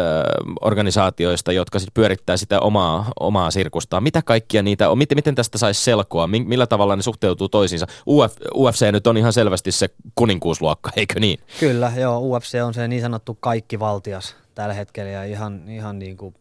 organisaatioista, 0.61 1.51
jotka 1.51 1.79
sit 1.79 1.93
pyörittää 1.93 2.37
sitä 2.37 2.59
omaa, 2.59 3.11
omaa 3.19 3.51
sirkustaan. 3.51 4.03
Mitä 4.03 4.21
kaikkia 4.21 4.63
niitä 4.63 4.89
on? 4.89 4.97
Miten, 4.97 5.17
miten 5.17 5.35
tästä 5.35 5.57
saisi 5.57 5.83
selkoa? 5.83 6.27
Millä 6.27 6.67
tavalla 6.67 6.95
ne 6.95 7.01
suhteutuu 7.01 7.49
toisiinsa? 7.49 7.87
Uf, 8.07 8.33
UFC 8.55 8.91
nyt 8.91 9.07
on 9.07 9.17
ihan 9.17 9.33
selvästi 9.33 9.71
se 9.71 9.89
kuninkuusluokka, 10.15 10.91
eikö 10.95 11.19
niin? 11.19 11.32
Kyllä, 11.59 11.91
joo. 11.95 12.19
UFC 12.19 12.57
on 12.63 12.73
se 12.73 12.87
niin 12.87 13.01
sanottu 13.01 13.37
kaikki 13.39 13.79
valtias 13.79 14.35
tällä 14.55 14.73
hetkellä 14.73 15.11
ja 15.11 15.23
ihan, 15.23 15.69
ihan 15.69 15.99
niin 15.99 16.17
kuin 16.17 16.35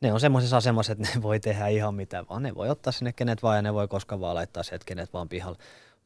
ne 0.00 0.12
on 0.12 0.20
semmoisessa 0.20 0.56
asemassa, 0.56 0.92
että 0.92 1.08
ne 1.14 1.22
voi 1.22 1.40
tehdä 1.40 1.68
ihan 1.68 1.94
mitä 1.94 2.24
vaan. 2.30 2.42
Ne 2.42 2.54
voi 2.54 2.70
ottaa 2.70 2.92
sinne 2.92 3.12
kenet 3.12 3.42
vaan 3.42 3.56
ja 3.56 3.62
ne 3.62 3.74
voi 3.74 3.88
koskaan 3.88 4.20
vaan 4.20 4.34
laittaa 4.34 4.62
sieltä 4.62 4.84
kenet 4.86 5.12
vaan 5.12 5.28
pihalle. 5.28 5.58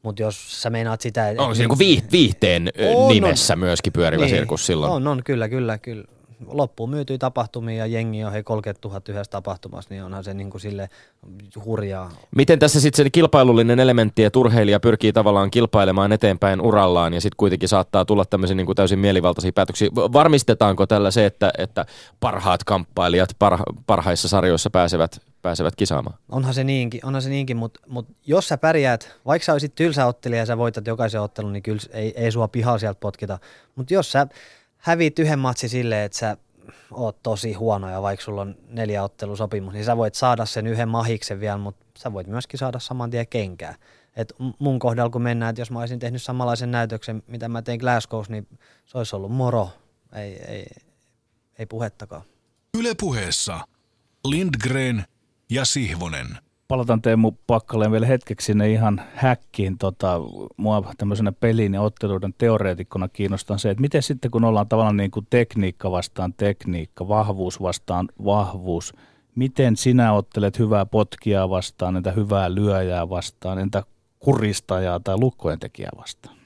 Mutta 0.02 0.22
jos 0.22 0.62
sä 0.62 0.70
meinaat 0.70 1.00
sitä... 1.00 1.34
Onko 1.38 1.54
se 1.54 1.62
niinku 1.62 1.78
viihteen 2.12 2.70
on, 2.94 3.08
nimessä 3.08 3.54
on. 3.54 3.58
myöskin 3.58 3.92
pyörivä 3.92 4.24
niin, 4.24 4.36
sirkus 4.36 4.66
silloin? 4.66 4.92
On, 4.92 5.06
on, 5.06 5.22
kyllä, 5.24 5.48
kyllä, 5.48 5.78
kyllä 5.78 6.04
loppuun 6.46 6.90
myytyi 6.90 7.18
tapahtumia 7.18 7.76
ja 7.76 7.86
jengi 7.86 8.24
on 8.24 8.32
hei 8.32 8.42
30 8.42 8.88
000 8.88 9.00
yhdessä 9.08 9.30
tapahtumassa, 9.30 9.90
niin 9.90 10.04
onhan 10.04 10.24
se 10.24 10.34
niin 10.34 10.50
kuin 10.50 10.60
sille 10.60 10.88
hurjaa. 11.64 12.10
Miten 12.36 12.58
tässä 12.58 12.80
sitten 12.80 13.04
se 13.04 13.10
kilpailullinen 13.10 13.80
elementti, 13.80 14.24
että 14.24 14.38
urheilija 14.38 14.80
pyrkii 14.80 15.12
tavallaan 15.12 15.50
kilpailemaan 15.50 16.12
eteenpäin 16.12 16.60
urallaan 16.60 17.14
ja 17.14 17.20
sitten 17.20 17.36
kuitenkin 17.36 17.68
saattaa 17.68 18.04
tulla 18.04 18.24
tämmöisiä 18.24 18.54
niin 18.54 18.66
kuin 18.66 18.76
täysin 18.76 18.98
mielivaltaisia 18.98 19.52
päätöksiä. 19.52 19.88
Varmistetaanko 19.94 20.86
tällä 20.86 21.10
se, 21.10 21.26
että, 21.26 21.50
että 21.58 21.86
parhaat 22.20 22.64
kamppailijat 22.64 23.30
parha, 23.38 23.64
parhaissa 23.86 24.28
sarjoissa 24.28 24.70
pääsevät, 24.70 25.20
pääsevät 25.42 25.76
kisaamaan? 25.76 26.18
Onhan 26.28 26.54
se 26.54 26.64
niinkin, 26.64 27.00
onhan 27.04 27.22
se 27.22 27.28
niinkin 27.28 27.56
mutta, 27.56 27.80
mutta 27.86 28.12
jos 28.26 28.48
sä 28.48 28.58
pärjäät, 28.58 29.16
vaikka 29.26 29.46
sä 29.46 29.52
olisit 29.52 29.74
tylsä 29.74 30.06
ottelija 30.06 30.42
ja 30.42 30.46
sä 30.46 30.58
voitat 30.58 30.86
jokaisen 30.86 31.20
ottelun, 31.20 31.52
niin 31.52 31.62
kyllä 31.62 31.80
ei, 31.92 32.12
ei 32.16 32.32
sua 32.32 32.48
pihaa 32.48 32.78
sieltä 32.78 33.00
potkita. 33.00 33.38
Mutta 33.76 33.94
jos 33.94 34.12
sä 34.12 34.26
häviit 34.86 35.18
yhden 35.18 35.38
matsi 35.38 35.68
silleen, 35.68 36.04
että 36.04 36.18
sä 36.18 36.36
oot 36.90 37.22
tosi 37.22 37.52
huono 37.52 37.90
ja 37.90 38.02
vaikka 38.02 38.24
sulla 38.24 38.40
on 38.40 38.56
neljä 38.68 39.02
ottelusopimus, 39.02 39.72
niin 39.72 39.84
sä 39.84 39.96
voit 39.96 40.14
saada 40.14 40.46
sen 40.46 40.66
yhden 40.66 40.88
mahiksen 40.88 41.40
vielä, 41.40 41.58
mutta 41.58 41.86
sä 41.98 42.12
voit 42.12 42.26
myöskin 42.26 42.58
saada 42.58 42.78
saman 42.78 43.10
tien 43.10 43.28
kenkää. 43.28 43.74
Et 44.16 44.32
mun 44.58 44.78
kohdalla 44.78 45.10
kun 45.10 45.22
mennään, 45.22 45.50
että 45.50 45.60
jos 45.60 45.70
mä 45.70 45.80
olisin 45.80 45.98
tehnyt 45.98 46.22
samanlaisen 46.22 46.70
näytöksen, 46.70 47.22
mitä 47.26 47.48
mä 47.48 47.62
tein 47.62 47.80
Glasgow, 47.80 48.24
niin 48.28 48.48
se 48.84 48.98
olisi 48.98 49.16
ollut 49.16 49.32
moro. 49.32 49.70
Ei, 50.12 50.42
ei, 50.42 50.66
ei 51.58 51.66
puhettakaan. 51.66 52.22
Yle 52.78 52.94
puheessa 53.00 53.60
Lindgren 54.28 55.04
ja 55.50 55.64
Sihvonen. 55.64 56.45
Palataan 56.68 57.02
Teemu 57.02 57.32
Pakkaleen 57.46 57.92
vielä 57.92 58.06
hetkeksi 58.06 58.46
sinne 58.46 58.72
ihan 58.72 59.02
häkkiin. 59.14 59.78
Tota, 59.78 60.20
mua 60.56 60.92
tämmöisenä 60.98 61.32
pelin 61.32 61.74
ja 61.74 61.82
otteluiden 61.82 62.34
teoreetikkona 62.38 63.08
kiinnostaa 63.08 63.58
se, 63.58 63.70
että 63.70 63.80
miten 63.80 64.02
sitten 64.02 64.30
kun 64.30 64.44
ollaan 64.44 64.68
tavallaan 64.68 64.96
niin 64.96 65.10
kuin 65.10 65.26
tekniikka 65.30 65.90
vastaan 65.90 66.34
tekniikka, 66.34 67.08
vahvuus 67.08 67.62
vastaan 67.62 68.08
vahvuus, 68.24 68.94
miten 69.34 69.76
sinä 69.76 70.12
ottelet 70.12 70.58
hyvää 70.58 70.86
potkia 70.86 71.50
vastaan, 71.50 71.96
entä 71.96 72.12
hyvää 72.12 72.54
lyöjää 72.54 73.08
vastaan, 73.08 73.58
entä 73.58 73.82
kuristajaa 74.18 75.00
tai 75.00 75.16
lukkojen 75.18 75.58
tekijää 75.58 75.92
vastaan? 75.96 76.36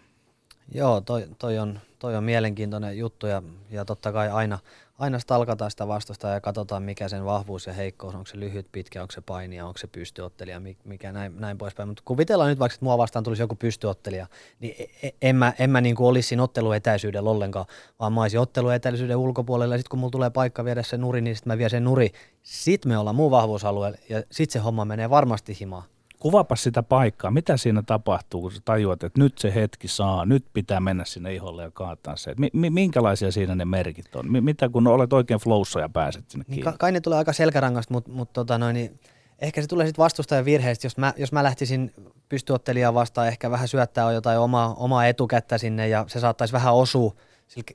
Joo, 0.75 1.01
toi, 1.01 1.27
toi, 1.39 1.59
on, 1.59 1.81
toi 1.99 2.17
on 2.17 2.25
mielenkiintoinen 2.25 2.99
juttu 2.99 3.27
ja, 3.27 3.43
ja 3.71 3.85
totta 3.85 4.13
kai 4.13 4.31
aina, 4.31 4.59
aina 5.01 5.19
stalkataan 5.19 5.71
sitä 5.71 5.89
vastusta 5.89 6.29
ja 6.29 6.41
katsotaan 6.41 6.83
mikä 6.83 7.09
sen 7.09 7.25
vahvuus 7.25 7.67
ja 7.67 7.73
heikkous, 7.73 8.15
onko 8.15 8.27
se 8.27 8.41
lyhyt, 8.41 8.67
pitkä, 8.73 9.03
onko 9.03 9.13
se 9.13 9.21
painija, 9.21 9.67
onko 9.67 9.79
se 9.79 9.87
pystyottelija, 9.87 10.61
mikä 10.85 11.13
näin, 11.13 11.41
näin 11.41 11.59
poispäin. 11.59 11.89
Mutta 11.89 12.03
kuvitellaan 12.05 12.51
nyt 12.51 12.59
vaikka, 12.59 12.75
että 12.75 12.85
mua 12.85 12.99
vastaan 12.99 13.23
tulisi 13.23 13.43
joku 13.43 13.55
pystyottelija, 13.55 14.27
niin 14.61 14.75
e, 14.79 15.07
e, 15.09 15.11
en 15.23 15.37
mä, 15.37 15.53
en 15.59 15.71
mä 15.71 15.81
niin 15.81 15.97
kuin 15.97 16.07
olisi 16.07 16.29
siinä 16.29 16.43
otteluetäisyydellä 16.43 17.31
ollenkaan, 17.31 17.67
vaan 18.01 18.13
mä 18.13 18.23
olisin 18.23 18.41
otteluetäisyyden 18.41 19.17
ulkopuolella 19.17 19.75
ja 19.75 19.79
sitten 19.79 19.91
kun 19.91 19.99
mulla 19.99 20.11
tulee 20.11 20.31
paikka 20.31 20.65
viedä 20.65 20.83
se 20.83 20.97
nuri, 20.97 21.21
niin 21.21 21.37
sitten 21.37 21.53
mä 21.53 21.59
vien 21.59 21.71
sen 21.71 21.85
nuri. 21.85 22.13
Sitten 22.43 22.93
me 22.93 22.99
ollaan 22.99 23.17
muu 23.17 23.31
vahvuusalueella 23.31 23.99
ja 24.09 24.23
sitten 24.31 24.53
se 24.53 24.59
homma 24.59 24.85
menee 24.85 25.11
varmasti 25.11 25.57
himaan. 25.61 25.85
Kuvapa 26.21 26.57
sitä 26.57 26.83
paikkaa. 26.83 27.31
Mitä 27.31 27.57
siinä 27.57 27.83
tapahtuu, 27.87 28.41
kun 28.41 28.53
sä 28.53 28.61
tajuat, 28.65 29.03
että 29.03 29.21
nyt 29.21 29.39
se 29.39 29.55
hetki 29.55 29.89
saa, 29.89 30.27
nyt 30.27 30.45
pitää 30.53 30.81
mennä 30.81 31.05
sinne 31.05 31.35
iholle 31.35 31.63
ja 31.63 31.71
kaataa 31.71 32.17
se. 32.17 32.35
Mi- 32.53 32.71
minkälaisia 32.71 33.33
siinä 33.33 33.55
ne 33.55 33.65
merkit 33.65 34.17
on? 34.17 34.27
M- 34.27 34.45
mitä 34.45 34.69
kun 34.69 34.87
olet 34.87 35.13
oikein 35.13 35.41
flowssa 35.41 35.81
ja 35.81 35.89
pääset 35.89 36.31
sinne 36.31 36.45
niin 36.49 36.55
kiinni? 36.55 36.73
Ka- 36.73 36.79
kai 36.79 36.93
ne 36.93 37.01
tulee 37.01 37.19
aika 37.19 37.33
selkärangasta, 37.33 37.95
mutta 37.95 38.11
mut, 38.13 38.33
tota 38.33 38.59
noin, 38.59 38.75
niin 38.75 39.01
ehkä 39.39 39.63
se 39.63 39.69
tulee 39.69 39.87
sitten 39.87 40.03
vastustajan 40.03 40.45
virheistä. 40.45 40.87
Jos 40.87 40.97
mä, 40.97 41.15
jos 41.17 41.33
mä 41.33 41.43
lähtisin 41.43 41.93
pystyottelijaa 42.29 42.95
vastaan 42.95 43.29
ehkä 43.29 43.51
vähän 43.51 43.69
syöttää 43.69 44.13
jotain 44.13 44.39
omaa, 44.39 44.75
omaa 44.75 45.07
etukättä 45.07 45.59
sinne 45.59 45.89
ja 45.89 46.05
se 46.09 46.21
saattaisi 46.21 46.53
vähän 46.53 46.75
osua– 46.75 47.15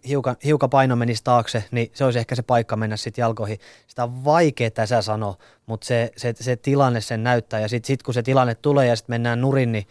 hiukan, 0.07 0.35
hiukan 0.45 0.69
paino 0.69 0.95
menisi 0.95 1.23
taakse, 1.23 1.63
niin 1.71 1.91
se 1.93 2.05
olisi 2.05 2.19
ehkä 2.19 2.35
se 2.35 2.43
paikka 2.43 2.75
mennä 2.75 2.97
sitten 2.97 3.21
jalkoihin. 3.21 3.59
Sitä 3.87 4.03
on 4.03 4.25
vaikea 4.25 4.71
tässä 4.71 5.01
sanoa, 5.01 5.37
mutta 5.65 5.87
se, 5.87 6.11
se, 6.17 6.33
se 6.39 6.55
tilanne 6.55 7.01
sen 7.01 7.23
näyttää. 7.23 7.59
Ja 7.59 7.67
sitten 7.67 7.87
sit 7.87 8.03
kun 8.03 8.13
se 8.13 8.23
tilanne 8.23 8.55
tulee 8.55 8.87
ja 8.87 8.95
sitten 8.95 9.13
mennään 9.13 9.41
nurin, 9.41 9.71
niin, 9.71 9.87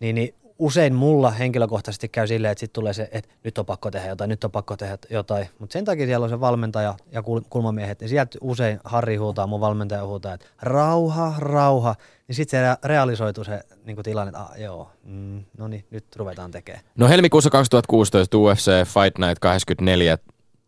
niin, 0.00 0.14
niin 0.14 0.34
usein 0.58 0.94
mulla 0.94 1.30
henkilökohtaisesti 1.30 2.08
käy 2.08 2.26
silleen, 2.26 2.52
että 2.52 2.60
sitten 2.60 2.74
tulee 2.74 2.92
se, 2.92 3.08
että 3.12 3.34
nyt 3.44 3.58
on 3.58 3.66
pakko 3.66 3.90
tehdä 3.90 4.08
jotain, 4.08 4.28
nyt 4.28 4.44
on 4.44 4.50
pakko 4.50 4.76
tehdä 4.76 4.98
jotain. 5.10 5.48
Mutta 5.58 5.72
sen 5.72 5.84
takia 5.84 6.06
siellä 6.06 6.24
on 6.24 6.30
se 6.30 6.40
valmentaja 6.40 6.94
ja 7.12 7.22
kulmamiehet, 7.50 8.00
niin 8.00 8.08
sieltä 8.08 8.38
usein 8.40 8.80
Harri 8.84 9.16
huutaa, 9.16 9.46
mun 9.46 9.60
valmentaja 9.60 10.06
huutaa, 10.06 10.34
että 10.34 10.46
rauha, 10.62 11.34
rauha. 11.38 11.94
Niin 12.28 12.36
sitten 12.36 12.60
se 12.60 12.88
realisoituu 12.88 13.44
se 13.44 13.60
niin 13.84 13.96
tilanne, 14.02 14.28
että 14.28 14.40
ah, 14.40 14.60
joo, 14.60 14.90
mm, 15.04 15.44
no 15.58 15.68
niin, 15.68 15.84
nyt 15.90 16.04
ruvetaan 16.16 16.50
tekemään. 16.50 16.84
No 16.96 17.08
helmikuussa 17.08 17.50
2016 17.50 18.38
UFC 18.38 18.70
Fight 18.84 19.18
Night 19.18 19.38
24 19.40 20.18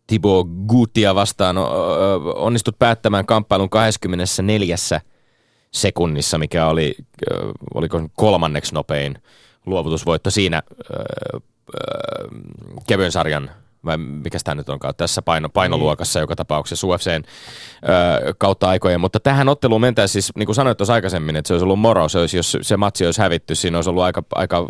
Thibaut 0.07 0.47
Gutia 0.67 1.15
vastaan 1.15 1.55
onnistut 2.35 2.79
päättämään 2.79 3.25
kamppailun 3.25 3.69
24 3.69 4.75
sekunnissa, 5.71 6.37
mikä 6.37 6.67
oli, 6.67 6.95
oliko 7.73 8.01
kolmanneksi 8.15 8.73
nopein 8.73 9.17
luovutusvoitto 9.65 10.29
siinä 10.29 10.63
öö, 10.69 11.03
öö, 11.33 12.27
kevyen 12.87 13.11
sarjan 13.11 13.51
vai 13.85 13.97
mikä 13.97 14.37
tämä 14.43 14.55
nyt 14.55 14.69
onkaan, 14.69 14.93
tässä 14.97 15.21
paino, 15.21 15.49
painoluokassa 15.49 16.19
joka 16.19 16.35
tapauksessa 16.35 16.87
UFCn 16.87 17.23
öö, 17.89 18.33
kautta 18.37 18.69
aikojen. 18.69 19.01
Mutta 19.01 19.19
tähän 19.19 19.49
otteluun 19.49 19.81
mentäisiin 19.81 20.23
siis, 20.23 20.35
niin 20.35 20.45
kuin 20.45 20.55
sanoit 20.55 20.77
tuossa 20.77 20.93
aikaisemmin, 20.93 21.35
että 21.35 21.47
se 21.47 21.53
olisi 21.53 21.63
ollut 21.63 21.79
moro, 21.79 22.09
se 22.09 22.19
olisi, 22.19 22.37
jos 22.37 22.57
se 22.61 22.77
matsi 22.77 23.05
olisi 23.05 23.21
hävitty, 23.21 23.55
siinä 23.55 23.77
olisi 23.77 23.89
ollut 23.89 24.03
aika, 24.03 24.23
aika 24.35 24.67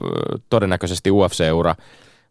todennäköisesti 0.50 1.12
UFC-ura 1.12 1.76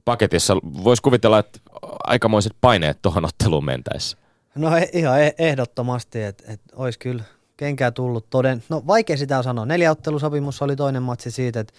paketissa. 0.04 0.56
Voisi 0.84 1.02
kuvitella, 1.02 1.38
että 1.38 1.58
aikamoiset 2.04 2.52
paineet 2.60 2.98
tuohon 3.02 3.24
otteluun 3.24 3.64
mentäessä. 3.64 4.16
No 4.54 4.76
e- 4.76 4.90
ihan 4.92 5.22
e- 5.22 5.34
ehdottomasti, 5.38 6.22
että 6.22 6.44
et 6.52 6.60
olisi 6.76 6.98
kyllä 6.98 7.24
kenkää 7.56 7.90
tullut 7.90 8.30
toden. 8.30 8.62
No 8.68 8.82
vaikea 8.86 9.16
sitä 9.16 9.42
sanoa. 9.42 9.66
Neljä 9.66 9.90
ottelusopimus 9.90 10.62
oli 10.62 10.76
toinen 10.76 11.02
matsi 11.02 11.30
siitä, 11.30 11.60
että 11.60 11.74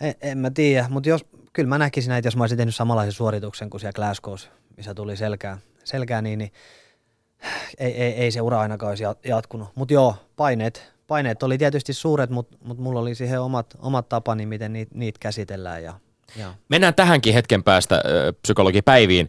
en, 0.00 0.14
en 0.20 0.38
mä 0.38 0.50
tiedä, 0.50 0.86
mutta 0.90 1.08
jos, 1.08 1.24
kyllä 1.52 1.68
mä 1.68 1.78
näkisin 1.78 2.08
näitä, 2.08 2.26
jos 2.26 2.36
mä 2.36 2.42
olisin 2.42 2.58
tehnyt 2.58 2.74
samanlaisen 2.74 3.12
suorituksen 3.12 3.70
kuin 3.70 3.80
siellä 3.80 3.92
Glasgow, 3.92 4.34
missä 4.76 4.94
tuli 4.94 5.16
selkää, 5.16 5.58
selkää 5.84 6.22
niin, 6.22 6.38
niin 6.38 6.52
ei, 7.78 8.02
ei, 8.02 8.12
ei, 8.12 8.30
se 8.30 8.40
ura 8.40 8.60
ainakaan 8.60 8.90
olisi 8.90 9.04
jatkunut. 9.24 9.68
Mutta 9.74 9.94
joo, 9.94 10.14
paineet, 10.36 10.92
paineet 11.06 11.42
oli 11.42 11.58
tietysti 11.58 11.92
suuret, 11.92 12.30
mutta 12.30 12.56
mut 12.64 12.78
mulla 12.78 13.00
oli 13.00 13.14
siihen 13.14 13.40
omat, 13.40 13.76
omat 13.78 14.08
tapani, 14.08 14.46
miten 14.46 14.72
niitä, 14.72 14.92
niitä 14.94 15.18
käsitellään 15.20 15.82
ja 15.82 15.94
Joo. 16.40 16.50
Mennään 16.68 16.94
tähänkin 16.94 17.34
hetken 17.34 17.62
päästä 17.62 18.02
psykologipäiviin, 18.42 19.28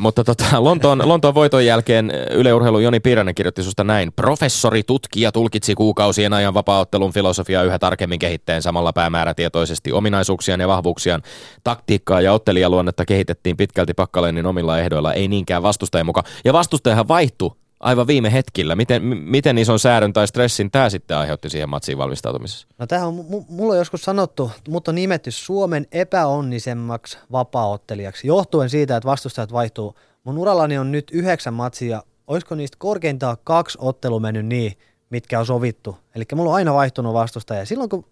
mutta 0.00 0.24
tota, 0.24 0.64
Lontoon, 0.64 1.02
Lontoon 1.08 1.34
voiton 1.34 1.66
jälkeen 1.66 2.12
Yle 2.30 2.52
Urheilu 2.52 2.78
Joni 2.78 3.00
Piiranen 3.00 3.34
kirjoitti 3.34 3.62
susta 3.62 3.84
näin. 3.84 4.12
Professori, 4.12 4.82
tutkija 4.82 5.32
tulkitsi 5.32 5.74
kuukausien 5.74 6.32
ajan 6.32 6.54
vapaaottelun 6.54 7.12
filosofiaa 7.12 7.62
yhä 7.62 7.78
tarkemmin 7.78 8.18
kehittäen 8.18 8.62
samalla 8.62 8.92
päämäärätietoisesti 8.92 9.92
ominaisuuksiaan 9.92 10.60
ja 10.60 10.68
vahvuuksiaan. 10.68 11.22
Taktiikkaa 11.64 12.20
ja 12.20 12.32
ottelijaluonnetta 12.32 13.04
kehitettiin 13.04 13.56
pitkälti 13.56 13.94
Pakkalenin 13.94 14.46
omilla 14.46 14.78
ehdoilla, 14.78 15.12
ei 15.12 15.28
niinkään 15.28 15.62
vastustajan 15.62 16.06
mukaan. 16.06 16.26
Ja 16.44 16.52
vastustajahan 16.52 17.08
vaihtui 17.08 17.50
aivan 17.80 18.06
viime 18.06 18.32
hetkillä. 18.32 18.76
Miten, 18.76 19.02
miten 19.04 19.58
ison 19.58 19.78
säädön 19.78 20.12
tai 20.12 20.28
stressin 20.28 20.70
tämä 20.70 20.90
sitten 20.90 21.16
aiheutti 21.16 21.50
siihen 21.50 21.68
matsiin 21.68 21.98
valmistautumisessa? 21.98 22.66
No 22.78 22.86
tämähän 22.86 23.08
on, 23.08 23.14
m- 23.14 23.44
mulla 23.48 23.72
on 23.72 23.78
joskus 23.78 24.02
sanottu, 24.02 24.50
mutta 24.68 24.90
on 24.90 24.94
nimetty 24.94 25.30
Suomen 25.30 25.86
epäonnisemmaksi 25.92 27.18
vapaaottelijaksi, 27.32 28.26
johtuen 28.26 28.70
siitä, 28.70 28.96
että 28.96 29.08
vastustajat 29.08 29.52
vaihtuu. 29.52 29.94
Mun 30.24 30.38
urallani 30.38 30.78
on 30.78 30.92
nyt 30.92 31.10
yhdeksän 31.12 31.54
matsia, 31.54 32.02
olisiko 32.26 32.54
niistä 32.54 32.76
korkeintaan 32.80 33.36
kaksi 33.44 33.78
ottelu 33.80 34.20
mennyt 34.20 34.46
niin, 34.46 34.72
mitkä 35.10 35.40
on 35.40 35.46
sovittu. 35.46 35.98
Eli 36.14 36.24
mulla 36.34 36.50
on 36.50 36.56
aina 36.56 36.74
vaihtunut 36.74 37.14
vastustaja. 37.14 37.66
Silloin 37.66 37.90
kun 37.90 38.04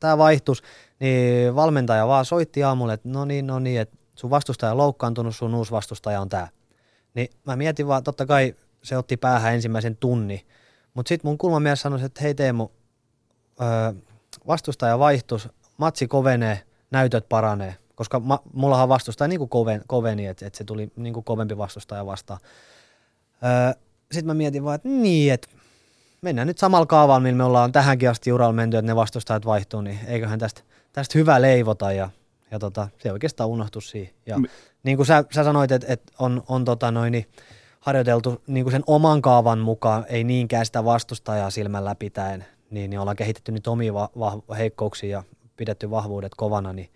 tämä 0.00 0.18
vaihtus, 0.18 0.62
niin 1.00 1.54
valmentaja 1.54 2.06
vaan 2.08 2.24
soitti 2.24 2.62
aamulle, 2.62 2.92
että 2.92 3.08
no 3.08 3.24
niin, 3.24 3.46
no 3.46 3.58
niin, 3.58 3.80
että 3.80 3.96
sun 4.14 4.30
vastustaja 4.30 4.72
on 4.72 4.78
loukkaantunut, 4.78 5.36
sun 5.36 5.54
uusi 5.54 5.70
vastustaja 5.70 6.20
on 6.20 6.28
tämä. 6.28 6.48
Niin 7.14 7.28
mä 7.46 7.56
mietin 7.56 7.86
vaan, 7.86 8.04
totta 8.04 8.26
kai 8.26 8.54
se 8.82 8.96
otti 8.96 9.16
päähän 9.16 9.54
ensimmäisen 9.54 9.96
tunni. 9.96 10.46
Mutta 10.94 11.08
sitten 11.08 11.28
mun 11.28 11.38
kulmamies 11.38 11.80
sanoi, 11.80 12.04
että 12.04 12.22
hei 12.22 12.34
Teemu, 12.34 12.68
öö, 13.60 13.92
vastustaja 14.46 14.98
vaihtus, 14.98 15.48
matsi 15.76 16.08
kovenee, 16.08 16.62
näytöt 16.90 17.28
paranee. 17.28 17.76
Koska 17.94 18.20
ma, 18.20 18.42
mullahan 18.52 18.88
vastustaja 18.88 19.28
niin 19.28 19.38
kuin 19.38 19.48
koven, 19.48 19.82
koveni, 19.86 20.26
että 20.26 20.46
et 20.46 20.54
se 20.54 20.64
tuli 20.64 20.92
niin 20.96 21.14
kuin 21.14 21.24
kovempi 21.24 21.58
vastustaja 21.58 22.06
vastaan. 22.06 22.40
Öö, 23.44 23.82
sitten 24.12 24.26
mä 24.26 24.34
mietin 24.34 24.64
vaan, 24.64 24.74
että 24.74 24.88
niin, 24.88 25.32
että 25.32 25.48
mennään 26.22 26.46
nyt 26.46 26.58
samalla 26.58 26.86
kaavalla, 26.86 27.20
millä 27.20 27.36
me 27.36 27.44
ollaan 27.44 27.72
tähänkin 27.72 28.10
asti 28.10 28.32
uralla 28.32 28.52
menty, 28.52 28.76
että 28.76 28.86
ne 28.86 28.96
vastustajat 28.96 29.46
vaihtuu, 29.46 29.80
niin 29.80 29.98
eiköhän 30.06 30.38
tästä, 30.38 30.62
tästä 30.92 31.18
hyvä 31.18 31.42
leivota 31.42 31.92
ja, 31.92 32.10
ja 32.50 32.58
tota, 32.58 32.88
se 32.98 33.12
oikeastaan 33.12 33.48
unohtu 33.48 33.80
siihen. 33.80 34.14
Ja 34.26 34.38
M- 34.38 34.44
niin 34.82 34.96
kuin 34.96 35.06
sä, 35.06 35.24
sä 35.34 35.44
sanoit, 35.44 35.72
että, 35.72 35.92
että 35.92 36.12
on, 36.18 36.42
on 36.48 36.64
tota 36.64 36.90
noin, 36.90 37.12
niin, 37.12 37.26
harjoiteltu 37.80 38.42
niin 38.46 38.64
kuin 38.64 38.72
sen 38.72 38.84
oman 38.86 39.22
kaavan 39.22 39.58
mukaan, 39.58 40.04
ei 40.08 40.24
niinkään 40.24 40.66
sitä 40.66 40.84
vastustajaa 40.84 41.50
silmällä 41.50 41.94
pitäen, 41.94 42.44
niin, 42.70 42.90
niin 42.90 43.00
ollaan 43.00 43.16
kehitetty 43.16 43.52
nyt 43.52 43.66
omia 43.66 43.94
va- 43.94 44.10
va- 44.18 44.54
heikkouksia 44.54 45.10
ja 45.10 45.22
pidetty 45.56 45.90
vahvuudet 45.90 46.34
kovana, 46.34 46.72
niin, 46.72 46.90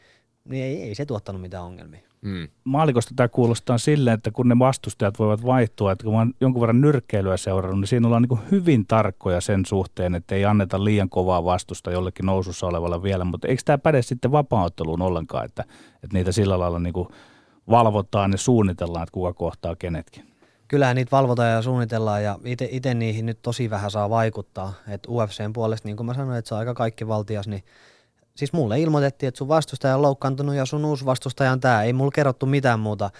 niin 0.44 0.64
ei, 0.64 0.82
ei 0.82 0.94
se 0.94 1.06
tuottanut 1.06 1.42
mitään 1.42 1.64
ongelmia. 1.64 2.00
Mm. 2.20 2.48
Maalikosta 2.64 3.12
tämä 3.16 3.28
kuulostaa 3.28 3.78
silleen, 3.78 4.14
että 4.14 4.30
kun 4.30 4.48
ne 4.48 4.58
vastustajat 4.58 5.18
voivat 5.18 5.44
vaihtua, 5.46 5.92
että 5.92 6.04
kun 6.04 6.16
olen 6.16 6.34
jonkun 6.40 6.60
verran 6.60 6.80
nyrkkeilyä 6.80 7.36
seurannut, 7.36 7.80
niin 7.80 7.88
siinä 7.88 8.06
ollaan 8.06 8.22
niin 8.22 8.40
hyvin 8.50 8.86
tarkkoja 8.86 9.40
sen 9.40 9.66
suhteen, 9.66 10.14
että 10.14 10.34
ei 10.34 10.44
anneta 10.44 10.84
liian 10.84 11.08
kovaa 11.08 11.44
vastusta 11.44 11.90
jollekin 11.90 12.26
nousussa 12.26 12.66
olevalle 12.66 13.02
vielä, 13.02 13.24
mutta 13.24 13.48
eikö 13.48 13.62
tämä 13.64 13.78
päde 13.78 14.02
sitten 14.02 14.32
vapaaotteluun 14.32 15.02
ollenkaan, 15.02 15.44
että, 15.44 15.62
että 15.94 16.16
niitä 16.16 16.32
sillä 16.32 16.58
lailla 16.58 16.78
niin 16.78 16.94
valvotaan 17.70 18.32
ja 18.32 18.38
suunnitellaan, 18.38 19.02
että 19.02 19.12
kuka 19.12 19.32
kohtaa 19.32 19.76
kenetkin? 19.76 20.33
Kyllähän 20.74 20.96
niitä 20.96 21.10
valvotaan 21.10 21.50
ja 21.50 21.62
suunnitellaan 21.62 22.24
ja 22.24 22.38
itse 22.70 22.94
niihin 22.94 23.26
nyt 23.26 23.42
tosi 23.42 23.70
vähän 23.70 23.90
saa 23.90 24.10
vaikuttaa. 24.10 24.72
Et 24.88 25.06
UFCn 25.08 25.52
puolesta, 25.52 25.88
niin 25.88 25.96
kuin 25.96 26.06
mä 26.06 26.14
sanoin, 26.14 26.38
että 26.38 26.48
se 26.48 26.54
on 26.54 26.58
aika 26.58 26.74
kaikki 26.74 27.08
valtias, 27.08 27.48
niin 27.48 27.64
siis 28.34 28.52
mulle 28.52 28.80
ilmoitettiin, 28.80 29.28
että 29.28 29.38
sun 29.38 29.48
vastustaja 29.48 29.94
on 29.94 30.02
loukkaantunut 30.02 30.54
ja 30.54 30.66
sun 30.66 30.84
uusi 30.84 31.04
vastustaja 31.04 31.52
on 31.52 31.60
tämä. 31.60 31.82
Ei 31.82 31.92
mulla 31.92 32.10
kerrottu 32.10 32.46
mitään 32.46 32.80
muuta. 32.80 33.10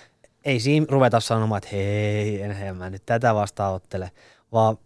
Ei 0.44 0.60
siinä 0.60 0.86
ruveta 0.88 1.20
sanomaan, 1.20 1.58
että 1.58 1.68
hei, 1.72 2.42
enhän 2.42 2.76
mä 2.76 2.90
nyt 2.90 3.02
tätä 3.06 3.34
vastaanottele, 3.34 4.10
vaan 4.52 4.78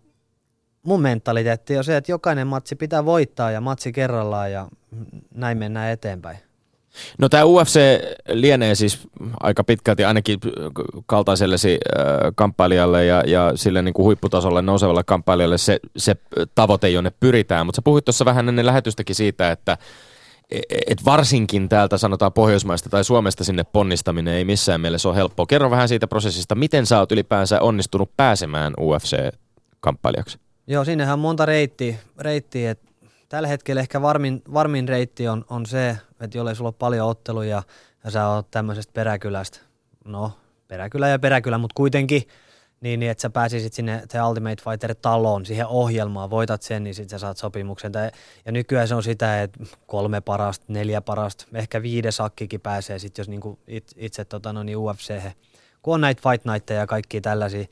mun 0.82 1.02
mentaliteetti 1.02 1.78
on 1.78 1.84
se, 1.84 1.96
että 1.96 2.12
jokainen 2.12 2.46
matsi 2.46 2.76
pitää 2.76 3.04
voittaa 3.04 3.50
ja 3.50 3.60
matsi 3.60 3.92
kerrallaan 3.92 4.52
ja 4.52 4.68
näin 5.34 5.58
mennään 5.58 5.92
eteenpäin. 5.92 6.38
No 7.18 7.28
tämä 7.28 7.44
UFC 7.44 7.80
lienee 8.28 8.74
siis 8.74 9.08
aika 9.40 9.64
pitkälti 9.64 10.04
ainakin 10.04 10.38
kaltaisellesi 11.06 11.78
äh, 11.98 12.06
kamppailijalle 12.34 13.04
ja, 13.04 13.22
ja 13.26 13.52
sille 13.54 13.82
niin 13.82 13.94
kuin 13.94 14.04
huipputasolle 14.04 14.62
nousevalle 14.62 15.04
kamppailijalle 15.04 15.58
se, 15.58 15.80
se 15.96 16.16
tavoite, 16.54 16.88
jonne 16.88 17.12
pyritään. 17.20 17.66
Mutta 17.66 17.76
sä 17.76 17.82
puhuit 17.82 18.04
tuossa 18.04 18.24
vähän 18.24 18.48
ennen 18.48 18.66
lähetystäkin 18.66 19.16
siitä, 19.16 19.50
että 19.50 19.78
e, 20.50 20.60
et 20.86 21.04
varsinkin 21.04 21.68
täältä 21.68 21.98
sanotaan 21.98 22.32
Pohjoismaista 22.32 22.90
tai 22.90 23.04
Suomesta 23.04 23.44
sinne 23.44 23.64
ponnistaminen 23.64 24.34
ei 24.34 24.44
missään 24.44 24.80
mielessä 24.80 25.08
ole 25.08 25.16
helppoa. 25.16 25.46
Kerro 25.46 25.70
vähän 25.70 25.88
siitä 25.88 26.06
prosessista, 26.06 26.54
miten 26.54 26.86
sä 26.86 26.98
oot 26.98 27.12
ylipäänsä 27.12 27.60
onnistunut 27.60 28.10
pääsemään 28.16 28.74
UFC-kamppailijaksi? 28.80 30.38
Joo, 30.66 30.84
sinnehän 30.84 31.12
on 31.12 31.18
monta 31.18 31.46
reittiä, 31.46 31.96
reittiä 32.18 32.70
että 32.70 32.87
tällä 33.28 33.48
hetkellä 33.48 33.80
ehkä 33.80 34.02
varmin, 34.02 34.42
varmin 34.52 34.88
reitti 34.88 35.28
on, 35.28 35.44
on 35.50 35.66
se, 35.66 35.98
että 36.20 36.38
jollei 36.38 36.54
sulla 36.54 36.68
ole 36.68 36.74
paljon 36.78 37.08
otteluja 37.08 37.62
ja 38.04 38.10
sä 38.10 38.28
oot 38.28 38.50
tämmöisestä 38.50 38.92
peräkylästä, 38.92 39.58
no 40.04 40.32
peräkylä 40.68 41.08
ja 41.08 41.18
peräkylä, 41.18 41.58
mutta 41.58 41.74
kuitenkin, 41.74 42.22
niin, 42.80 43.00
niin 43.00 43.10
että 43.10 43.22
sä 43.22 43.30
pääsisit 43.30 43.72
sinne 43.72 44.02
The 44.08 44.22
Ultimate 44.22 44.62
Fighter-taloon, 44.62 45.46
siihen 45.46 45.66
ohjelmaan, 45.66 46.30
voitat 46.30 46.62
sen, 46.62 46.84
niin 46.84 46.94
sitten 46.94 47.10
sä 47.10 47.18
saat 47.18 47.36
sopimuksen. 47.36 47.92
Ja 48.46 48.52
nykyään 48.52 48.88
se 48.88 48.94
on 48.94 49.02
sitä, 49.02 49.42
että 49.42 49.64
kolme 49.86 50.20
parasta, 50.20 50.64
neljä 50.68 51.00
parasta, 51.00 51.46
ehkä 51.54 51.82
viides 51.82 52.20
akkikin 52.20 52.60
pääsee 52.60 52.98
sitten, 52.98 53.22
jos 53.22 53.28
niinku 53.28 53.58
itse, 53.66 53.96
itse 53.98 54.24
tota, 54.24 54.52
no 54.52 54.62
niin 54.62 54.78
UFC, 54.78 55.20
kun 55.82 55.94
on 55.94 56.00
näitä 56.00 56.30
Fight 56.30 56.46
Nightteja 56.46 56.80
ja 56.80 56.86
kaikki 56.86 57.20
tällaisia. 57.20 57.66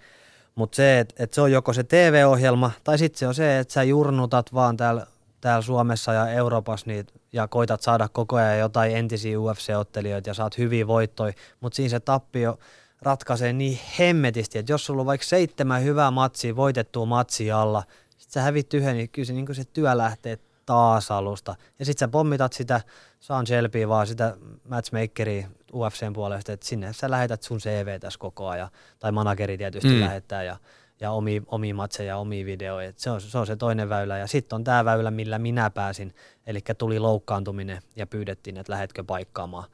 Mutta 0.54 0.76
se, 0.76 0.98
että 0.98 1.14
et 1.18 1.32
se 1.32 1.40
on 1.40 1.52
joko 1.52 1.72
se 1.72 1.84
TV-ohjelma, 1.84 2.70
tai 2.84 2.98
sitten 2.98 3.18
se 3.18 3.28
on 3.28 3.34
se, 3.34 3.58
että 3.58 3.74
sä 3.74 3.82
jurnutat 3.82 4.54
vaan 4.54 4.76
täällä 4.76 5.06
täällä 5.40 5.62
Suomessa 5.62 6.12
ja 6.12 6.28
Euroopassa 6.28 6.86
niin, 6.86 7.06
ja 7.32 7.48
koitat 7.48 7.82
saada 7.82 8.08
koko 8.08 8.36
ajan 8.36 8.58
jotain 8.58 8.96
entisiä 8.96 9.38
UFC-ottelijoita 9.38 10.30
ja 10.30 10.34
saat 10.34 10.58
hyviä 10.58 10.86
voittoja, 10.86 11.32
mutta 11.60 11.76
siinä 11.76 11.88
se 11.88 12.00
tappio 12.00 12.58
ratkaisee 13.02 13.52
niin 13.52 13.78
hemmetisti, 13.98 14.58
että 14.58 14.72
jos 14.72 14.86
sulla 14.86 15.02
on 15.02 15.06
vaikka 15.06 15.26
seitsemän 15.26 15.84
hyvää 15.84 16.10
matsia, 16.10 16.56
voitettua 16.56 17.06
matsia 17.06 17.60
alla, 17.60 17.82
sit 18.16 18.30
sä 18.30 18.42
hävit 18.42 18.74
yhden, 18.74 18.96
niin 18.96 19.10
kyllä 19.10 19.26
se, 19.26 19.32
niin 19.32 19.54
se 19.54 19.64
työ 19.64 19.96
lähtee 19.96 20.38
taas 20.66 21.10
alusta. 21.10 21.54
Ja 21.78 21.84
sit 21.84 21.98
sä 21.98 22.08
pommitat 22.08 22.52
sitä 22.52 22.80
Sean 23.20 23.46
Shelbyä 23.46 23.88
vaan 23.88 24.06
sitä 24.06 24.36
matchmakeria 24.68 25.48
UFCn 25.74 26.12
puolesta, 26.12 26.52
että 26.52 26.66
sinne 26.66 26.92
sä 26.92 27.10
lähetät 27.10 27.42
sun 27.42 27.58
CV 27.58 28.00
tässä 28.00 28.18
koko 28.18 28.48
ajan, 28.48 28.68
tai 28.98 29.12
manageri 29.12 29.58
tietysti 29.58 29.88
mm. 29.88 30.00
lähettää 30.00 30.42
ja 30.42 30.56
ja 31.00 31.10
omia, 31.10 31.42
omia 31.46 31.74
matseja, 31.74 32.16
omia 32.16 32.46
videoja. 32.46 32.92
se, 32.96 33.10
on, 33.10 33.20
se 33.20 33.38
on 33.38 33.46
se 33.46 33.56
toinen 33.56 33.88
väylä. 33.88 34.18
Ja 34.18 34.26
sitten 34.26 34.56
on 34.56 34.64
tämä 34.64 34.84
väylä, 34.84 35.10
millä 35.10 35.38
minä 35.38 35.70
pääsin. 35.70 36.14
Eli 36.46 36.60
tuli 36.78 36.98
loukkaantuminen 36.98 37.82
ja 37.96 38.06
pyydettiin, 38.06 38.56
että 38.56 38.72
lähetkö 38.72 39.04
paikkaamaan. 39.04 39.64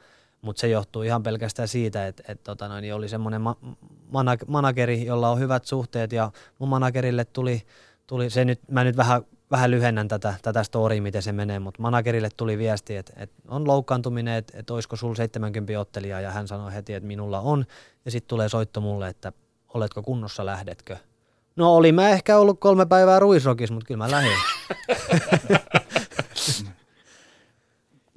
Mutta 0.42 0.60
se 0.60 0.68
johtuu 0.68 1.02
ihan 1.02 1.22
pelkästään 1.22 1.68
siitä, 1.68 2.06
että 2.06 2.22
et, 2.28 2.42
tota 2.42 2.68
noin, 2.68 2.94
oli 2.94 3.08
semmoinen 3.08 3.40
ma- 3.40 3.56
manag- 4.08 4.46
manageri, 4.46 5.06
jolla 5.06 5.30
on 5.30 5.38
hyvät 5.38 5.64
suhteet. 5.64 6.12
Ja 6.12 6.30
mun 6.58 6.68
managerille 6.68 7.24
tuli, 7.24 7.62
tuli 8.06 8.30
se 8.30 8.44
nyt, 8.44 8.60
mä 8.70 8.84
nyt 8.84 8.96
vähän, 8.96 9.22
vähän 9.50 9.70
lyhennän 9.70 10.08
tätä, 10.08 10.34
tätä 10.42 10.62
storya, 10.62 11.02
miten 11.02 11.22
se 11.22 11.32
menee, 11.32 11.58
mutta 11.58 11.82
managerille 11.82 12.28
tuli 12.36 12.58
viesti, 12.58 12.96
että, 12.96 13.12
että 13.16 13.42
on 13.48 13.66
loukkaantuminen, 13.66 14.34
että, 14.34 14.58
että 14.58 14.74
olisiko 14.74 14.96
sulla 14.96 15.14
70 15.14 15.80
ottelija, 15.80 16.20
ja 16.20 16.30
hän 16.30 16.48
sanoi 16.48 16.74
heti, 16.74 16.94
että 16.94 17.06
minulla 17.06 17.40
on, 17.40 17.64
ja 18.04 18.10
sitten 18.10 18.28
tulee 18.28 18.48
soitto 18.48 18.80
mulle, 18.80 19.08
että 19.08 19.32
oletko 19.74 20.02
kunnossa, 20.02 20.46
lähdetkö? 20.46 20.96
No 21.56 21.74
oli 21.76 21.92
mä 21.92 22.08
ehkä 22.08 22.38
ollut 22.38 22.60
kolme 22.60 22.86
päivää 22.86 23.18
ruisrokissa, 23.18 23.74
mutta 23.74 23.86
kyllä 23.86 24.04
mä 24.04 24.10
lähdin. 24.10 24.32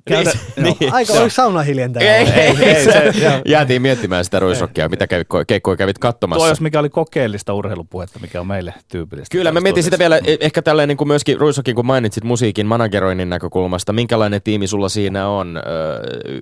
Käydä, 0.07 0.31
niin, 0.55 0.77
niin, 0.79 0.93
Aika 0.93 1.13
oliko 1.13 1.29
sauna 1.29 1.61
hiljentää? 1.61 2.03
Ei, 2.03 2.27
ei, 2.29 2.57
ei, 2.59 2.65
ei 2.65 2.83
se, 2.85 3.41
jäätiin 3.45 3.81
miettimään 3.81 4.25
sitä 4.25 4.39
ruisrokkia, 4.39 4.89
mitä 4.89 5.07
kävit, 5.07 5.27
keikkoja 5.47 5.77
kävit 5.77 5.97
katsomassa. 5.97 6.39
Tuo 6.39 6.47
jos 6.47 6.61
mikä 6.61 6.79
oli 6.79 6.89
kokeellista 6.89 7.53
urheilupuhetta, 7.53 8.19
mikä 8.19 8.41
on 8.41 8.47
meille 8.47 8.73
tyypillistä. 8.87 9.31
Kyllä, 9.31 9.51
mä 9.51 9.61
mietin 9.61 9.83
sitä 9.83 9.99
vielä 9.99 10.17
e- 10.17 10.37
ehkä 10.39 10.61
tälleen 10.61 10.89
niin 10.89 10.97
kuin 10.97 11.07
myöskin 11.07 11.39
ruisrokin, 11.39 11.75
kun 11.75 11.85
mainitsit 11.85 12.23
musiikin 12.23 12.65
manageroinnin 12.65 13.29
näkökulmasta. 13.29 13.93
Minkälainen 13.93 14.41
tiimi 14.41 14.67
sulla 14.67 14.89
siinä 14.89 15.27
on 15.27 15.57
ö, 15.57 15.61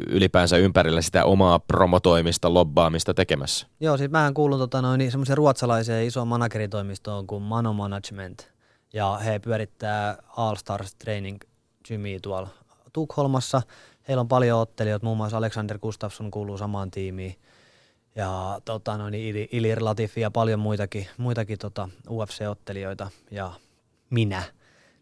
ylipäänsä 0.08 0.58
ympärillä 0.58 1.02
sitä 1.02 1.26
omaa 1.26 1.60
promotoimista, 1.60 2.54
lobbaamista 2.54 3.14
tekemässä? 3.14 3.68
Joo, 3.80 3.98
siis 3.98 4.12
mähän 4.12 4.34
kuulun 4.34 4.60
tota, 4.60 4.82
noin, 4.82 5.12
semmoiseen 5.12 5.38
ruotsalaiseen 5.38 6.08
isoon 6.08 6.28
manageritoimistoon 6.28 7.28
kuin 7.28 7.44
Mano 7.44 7.74
Management. 7.74 8.54
Ja 8.94 9.18
he 9.26 9.40
pyörittää 9.40 10.18
All 10.38 10.56
Stars 10.56 10.96
Training 10.96 11.38
Gymia 11.88 12.20
tuolla 12.22 12.48
Tukholmassa. 12.94 13.62
Heillä 14.08 14.22
on 14.22 14.28
paljon 14.28 14.60
ottelijoita, 14.60 15.06
muun 15.06 15.18
muassa 15.18 15.38
Alexander 15.38 15.80
Gustafsson 15.80 16.32
kuuluu 16.32 16.58
samaan 16.58 16.92
tiimiin. 16.92 17.36
Ja 18.16 18.62
tota, 18.66 18.98
no, 18.98 19.10
niin 19.10 19.48
Ilir 19.52 19.84
Latifi 19.84 20.22
ja 20.22 20.32
paljon 20.32 20.60
muitakin, 20.60 21.08
muitakin 21.18 21.60
tota, 21.60 21.90
UFC-ottelijoita 22.10 23.10
ja 23.32 23.52
minä. 24.10 24.44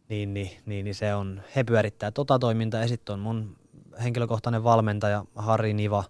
Niin, 0.09 0.33
niin, 0.33 0.51
niin, 0.65 0.83
niin, 0.85 0.95
se 0.95 1.15
on, 1.15 1.41
he 1.55 1.63
pyörittää 1.63 2.11
tota 2.11 2.39
toimintaa 2.39 2.81
ja 2.81 2.87
sitten 2.87 3.13
on 3.13 3.19
mun 3.19 3.55
henkilökohtainen 4.03 4.63
valmentaja 4.63 5.25
Harri 5.35 5.73
Niva, 5.73 6.03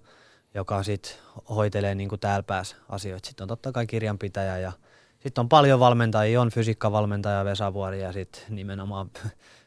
joka 0.54 0.84
sitten 0.84 1.14
hoitelee 1.50 1.96
niin 1.96 2.10
täällä 2.20 2.44
päässä 2.44 2.76
asioita. 2.90 3.28
Sitten 3.28 3.44
on 3.44 3.48
totta 3.48 3.72
kai 3.72 3.88
kirjanpitäjä 3.88 4.58
ja 4.58 4.72
sitten 5.20 5.42
on 5.42 5.50
paljon 5.50 5.80
valmentajia, 5.80 6.42
on 6.42 6.50
fysiikkavalmentaja 6.50 7.46
Vesa 7.46 7.74
Vuori 7.74 8.02
ja 8.02 8.14
sitten 8.14 8.44
nimenomaan 8.50 9.10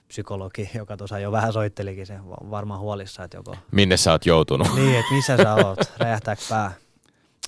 psykologi, 0.08 0.70
joka 0.80 0.96
tuossa 0.96 1.18
jo 1.18 1.32
vähän 1.32 1.52
soittelikin 1.52 2.06
se 2.06 2.18
varmaan 2.50 2.80
huolissa, 2.80 3.24
että 3.24 3.36
joko... 3.36 3.56
Minne 3.70 3.96
sä 3.96 4.12
oot 4.12 4.26
joutunut? 4.26 4.68
Niin, 4.74 4.98
että 4.98 5.14
missä 5.14 5.36
sä 5.36 5.54
oot, 5.54 5.78
räjähtääkö 5.98 6.42
pää? 6.48 6.72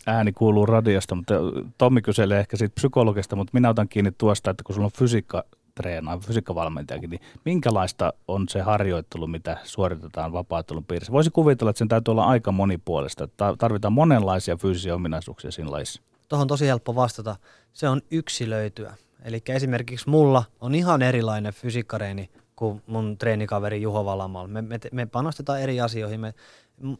Ääni 0.07 0.33
kuuluu 0.33 0.67
radiosta, 0.67 1.15
mutta 1.15 1.35
Tommi 1.79 2.03
kyselee 2.03 2.41
ehkä 2.41 2.57
siitä 2.57 2.75
psykologista, 2.75 3.37
mutta 3.37 3.51
minä 3.55 3.69
otan 3.69 3.89
kiinni 3.89 4.13
tuosta, 4.19 4.51
että 4.51 4.65
kun 4.65 4.75
sulla 4.75 4.87
on 4.87 4.93
fysiikka 4.99 5.45
treenaa, 5.75 6.19
fysiikkavalmentajakin, 6.19 7.11
niin 7.11 7.21
minkälaista 7.45 8.13
on 8.29 8.49
se 8.49 8.61
harjoittelu, 8.61 9.27
mitä 9.27 9.57
suoritetaan 9.65 10.33
vapaattelun 10.33 10.85
piirissä? 10.85 11.13
Voisi 11.13 11.31
kuvitella, 11.31 11.71
että 11.71 11.79
sen 11.79 11.89
täytyy 11.89 12.13
olla 12.13 12.25
aika 12.25 12.53
monipuolista, 12.53 13.25
että 13.25 13.55
tarvitaan 13.59 13.93
monenlaisia 13.93 14.57
fyysisiä 14.57 14.95
ominaisuuksia 14.95 15.51
siinä 15.51 15.71
lajissa. 15.71 16.03
Tuohon 16.29 16.43
on 16.43 16.49
tosi 16.49 16.67
helppo 16.67 16.95
vastata. 16.95 17.37
Se 17.73 17.89
on 17.89 18.01
yksilöityä. 18.11 18.95
Eli 19.25 19.43
esimerkiksi 19.49 20.09
mulla 20.09 20.45
on 20.61 20.75
ihan 20.75 21.03
erilainen 21.03 21.53
fysiikkareeni 21.53 22.31
kuin 22.57 22.83
mun 22.87 23.19
treenikaveri 23.19 23.83
Juho 23.83 24.05
Valamal. 24.05 24.47
Me, 24.47 24.63
me, 24.63 24.79
me 24.93 25.07
panostetaan 25.07 25.61
eri 25.61 25.81
asioihin. 25.81 26.21
Me, 26.21 26.35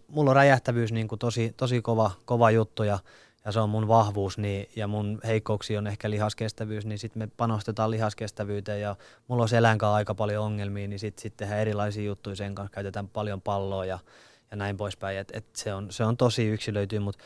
mulla 0.09 0.31
on 0.31 0.37
räjähtävyys 0.37 0.93
niin 0.93 1.09
kuin 1.09 1.19
tosi, 1.19 1.55
tosi 1.57 1.83
kova, 1.83 2.11
kova 2.25 2.51
juttu 2.51 2.83
ja, 2.83 2.99
ja 3.45 3.53
se 3.53 3.61
on 3.61 3.71
mun 3.71 3.89
vahvuus 3.89 4.39
niin, 4.39 4.69
ja 4.77 4.87
mun 4.87 5.21
heikkouksi 5.27 5.77
on 5.77 5.87
ehkä 5.87 6.11
lihaskestävyys, 6.11 6.87
niin 6.87 6.99
sitten 6.99 7.23
me 7.23 7.29
panostetaan 7.37 7.91
lihaskestävyyteen 7.91 8.81
ja 8.81 8.97
mulla 9.29 9.43
on 9.43 9.49
selänkaan 9.49 9.95
aika 9.95 10.15
paljon 10.15 10.45
ongelmia, 10.45 10.89
niin 10.89 10.99
sitten 10.99 11.23
sit 11.23 11.37
tehdään 11.37 11.61
erilaisia 11.61 12.05
juttuja 12.05 12.37
sen 12.37 12.55
kanssa, 12.55 12.75
käytetään 12.75 13.09
paljon 13.09 13.43
palloa 13.43 13.85
ja, 13.85 13.99
ja 14.51 14.57
näin 14.57 14.77
poispäin. 14.77 15.19
Et, 15.19 15.29
et 15.35 15.47
se, 15.57 15.75
on, 15.75 15.93
se 15.93 16.05
on 16.05 16.17
tosi 16.17 16.47
yksilöity, 16.49 16.99
mutta 16.99 17.25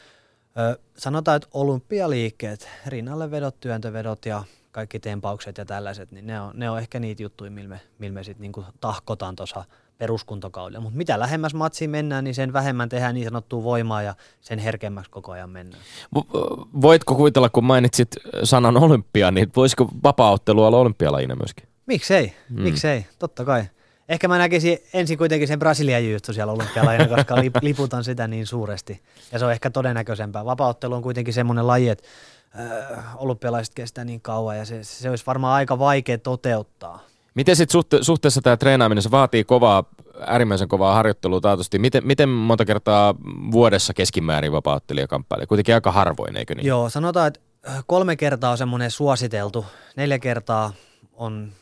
sanotaan, 0.96 1.36
että 1.36 1.48
olympialiikkeet, 1.54 2.68
rinnalle 2.86 3.30
vedot, 3.30 3.60
työntövedot 3.60 4.26
ja 4.26 4.44
kaikki 4.72 5.00
tempaukset 5.00 5.59
ja 5.59 5.64
tällaiset, 5.64 6.12
niin 6.12 6.26
ne 6.26 6.40
on, 6.40 6.52
ne 6.54 6.70
on 6.70 6.78
ehkä 6.78 7.00
niitä 7.00 7.22
juttuja, 7.22 7.50
millä 7.50 7.68
me, 7.68 7.80
millä 7.98 8.14
me 8.14 8.24
sitten 8.24 8.42
niinku 8.42 8.64
tahkotaan 8.80 9.37
tuossa 9.37 9.64
peruskuntokaudella. 9.98 10.80
Mutta 10.80 10.96
mitä 10.96 11.18
lähemmäs 11.18 11.54
matsiin 11.54 11.90
mennään, 11.90 12.24
niin 12.24 12.35
sen 12.35 12.52
vähemmän 12.52 12.88
tehdään 12.88 13.14
niin 13.14 13.26
sanottua 13.26 13.62
voimaa 13.62 14.02
ja 14.02 14.14
sen 14.40 14.59
herkemmäksi 14.59 15.11
koko 15.11 15.33
ajan 15.33 15.50
mennään. 15.50 15.83
Voitko 16.83 17.14
kuvitella, 17.14 17.48
kun 17.48 17.64
mainitsit 17.64 18.09
sanan 18.44 18.76
olympia, 18.76 19.30
niin 19.30 19.52
voisiko 19.56 19.88
vapaaottelu 20.04 20.64
olla 20.64 20.78
olympialajina 20.78 21.37
myöskin? 21.37 21.68
Miksei, 21.87 22.35
hmm. 22.48 22.62
miksei, 22.62 23.06
totta 23.18 23.44
kai. 23.44 23.64
Ehkä 24.09 24.28
mä 24.28 24.38
näkisin 24.38 24.78
ensin 24.92 25.18
kuitenkin 25.18 25.48
sen 25.48 25.59
Brasilian 25.59 26.04
jyytty 26.04 26.33
siellä 26.33 26.52
olympialajina, 26.52 27.09
koska 27.16 27.37
liputan 27.62 28.04
sitä 28.04 28.28
niin 28.28 28.46
suuresti. 28.46 29.02
Ja 29.33 29.38
se 29.38 29.44
on 29.44 29.52
ehkä 29.52 29.70
todennäköisempää. 29.70 30.44
Vapaaottelu 30.44 30.94
on 30.94 31.02
kuitenkin 31.02 31.35
semmoinen 31.35 31.66
laji, 31.66 31.88
että 31.88 32.09
olympialaiset 33.16 33.74
kestää 33.74 34.04
niin 34.04 34.20
kauan 34.20 34.58
ja 34.58 34.64
se, 34.64 34.84
se 34.84 35.10
olisi 35.10 35.26
varmaan 35.26 35.54
aika 35.54 35.78
vaikea 35.78 36.18
toteuttaa. 36.18 37.00
Miten 37.34 37.56
sitten 37.56 37.80
suhte- 37.80 38.04
suhteessa 38.04 38.40
tämä 38.42 38.56
treenaaminen, 38.56 39.02
se 39.02 39.10
vaatii 39.10 39.44
kovaa, 39.44 39.84
äärimmäisen 40.26 40.68
kovaa 40.68 40.94
harjoittelua 40.94 41.40
taatusti. 41.40 41.78
Miten, 41.78 42.06
miten 42.06 42.28
monta 42.28 42.64
kertaa 42.64 43.14
vuodessa 43.50 43.94
keskimäärin 43.94 44.52
vapauttelija 44.52 45.08
kamppailee? 45.08 45.46
Kuitenkin 45.46 45.74
aika 45.74 45.92
harvoin, 45.92 46.36
eikö 46.36 46.54
niin? 46.54 46.66
Joo, 46.66 46.88
sanotaan, 46.88 47.26
että 47.28 47.40
kolme 47.86 48.16
kertaa 48.16 48.50
on 48.50 48.58
semmoinen 48.58 48.90
suositeltu. 48.90 49.64
Neljä 49.96 50.18
kertaa 50.18 50.72
on 51.12 51.52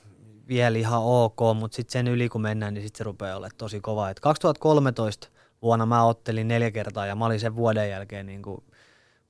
vielä 0.49 0.79
ihan 0.79 1.03
ok, 1.03 1.39
mutta 1.55 1.77
sitten 1.77 1.93
sen 1.93 2.09
yli 2.09 2.29
kun 2.29 2.41
mennään, 2.41 2.75
niin 2.75 2.83
sitten 2.83 2.99
se 2.99 3.05
rupeaa 3.05 3.37
olemaan 3.37 3.57
tosi 3.59 3.81
kova. 3.81 4.11
Et 4.11 4.21
2013 4.21 5.29
vuonna 5.63 5.87
mä 5.87 6.05
ottelin 6.05 6.49
neljä 6.49 6.71
kertaa 6.71 7.07
ja 7.07 7.15
mä 7.15 7.27
olin 7.27 7.41
sen 7.41 7.57
vuoden 7.57 7.91
jälkeen 7.91 8.27
niin 8.27 8.43
kuin 8.43 8.63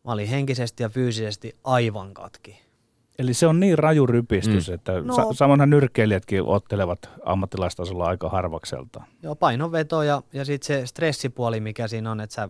Mä 0.09 0.13
olin 0.13 0.29
henkisesti 0.29 0.83
ja 0.83 0.89
fyysisesti 0.89 1.57
aivan 1.65 2.15
katki. 2.15 2.61
Eli 3.19 3.35
se 3.35 3.47
on 3.47 3.61
niin 3.61 3.79
raju 3.79 4.07
rypistys, 4.07 4.69
Mm. 4.69 4.75
että 4.75 5.01
No. 5.01 5.15
sa- 5.15 5.33
samoinhan 5.33 5.71
nyrkkeilijätkin 5.71 6.43
ottelevat 6.43 6.99
ammattilaistasolla 7.25 8.05
aika 8.05 8.29
harvakselta. 8.29 9.03
Joo, 9.23 9.35
painonveto 9.37 10.03
ja, 10.03 10.23
ja 10.33 10.45
sitten 10.45 10.67
se 10.67 10.87
stressipuoli, 10.87 11.61
mikä 11.61 11.89
siinä 11.89 12.11
on, 12.11 12.21
että 12.21 12.35
sä 12.35 12.49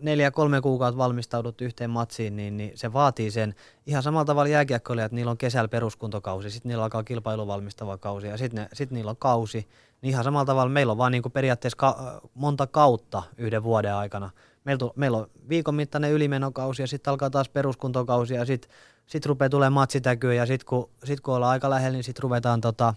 neljä, 0.00 0.30
kolme 0.30 0.60
kuukautta 0.60 0.98
valmistaudut 0.98 1.60
yhteen 1.60 1.90
matsiin, 1.90 2.36
niin, 2.36 2.56
niin 2.56 2.72
se 2.74 2.92
vaatii 2.92 3.30
sen 3.30 3.54
ihan 3.86 4.02
samalla 4.02 4.24
tavalla 4.24 4.48
jääkiekkoilijat, 4.48 5.06
että 5.06 5.14
niillä 5.16 5.30
on 5.30 5.38
kesällä 5.38 5.68
peruskuntokausi, 5.68 6.50
sitten 6.50 6.68
niillä 6.70 6.84
alkaa 6.84 7.02
kilpailuvalmistava 7.04 7.96
kausi 7.98 8.26
ja 8.26 8.36
sitten 8.36 8.68
sit 8.72 8.90
niillä 8.90 9.10
on 9.10 9.16
kausi. 9.16 9.68
Niin 10.02 10.10
ihan 10.10 10.24
samalla 10.24 10.44
tavalla 10.44 10.70
meillä 10.72 10.90
on 10.90 10.98
vaan 10.98 11.12
niinku 11.12 11.30
periaatteessa 11.30 11.76
ka- 11.76 12.20
monta 12.34 12.66
kautta 12.66 13.22
yhden 13.36 13.62
vuoden 13.62 13.94
aikana. 13.94 14.30
Meillä, 14.64 14.90
meillä 14.96 15.18
on 15.18 15.30
viikon 15.48 15.74
mittainen 15.74 16.12
ylimenokausi 16.12 16.82
ja 16.82 16.86
sitten 16.86 17.10
alkaa 17.10 17.30
taas 17.30 17.48
peruskuntokausi 17.48 18.34
ja 18.34 18.44
sitten 18.44 18.70
sit 19.06 19.26
rupeaa 19.26 19.48
tulemaan 19.48 19.72
matsitäkyä 19.72 20.34
ja 20.34 20.46
sitten 20.46 20.66
kun, 20.66 20.90
sit 21.04 21.20
kun 21.20 21.34
ollaan 21.34 21.52
aika 21.52 21.70
lähellä, 21.70 21.96
niin 21.96 22.04
sitten 22.04 22.22
ruvetaan 22.22 22.60
tota, 22.60 22.94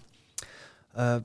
ö, 0.98 1.22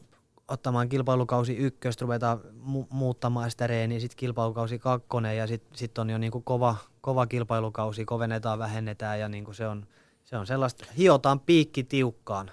ottamaan 0.47 0.89
kilpailukausi 0.89 1.57
ykköstä, 1.57 2.01
ruvetaan 2.01 2.39
mu- 2.39 2.87
muuttamaan 2.89 3.51
sitä 3.51 3.67
reeniä, 3.67 3.99
sitten 3.99 4.17
kilpailukausi 4.17 4.79
kakkonen 4.79 5.37
ja 5.37 5.47
sitten 5.47 5.77
sit 5.77 5.97
on 5.97 6.09
jo 6.09 6.17
niinku 6.17 6.41
kova, 6.41 6.75
kova 7.01 7.27
kilpailukausi, 7.27 8.05
kovennetaan, 8.05 8.59
vähennetään 8.59 9.19
ja 9.19 9.29
niinku 9.29 9.53
se, 9.53 9.67
on, 9.67 9.87
se 10.23 10.37
on 10.37 10.47
sellaista, 10.47 10.85
hiotaan 10.97 11.39
piikki 11.39 11.83
tiukkaan. 11.83 12.51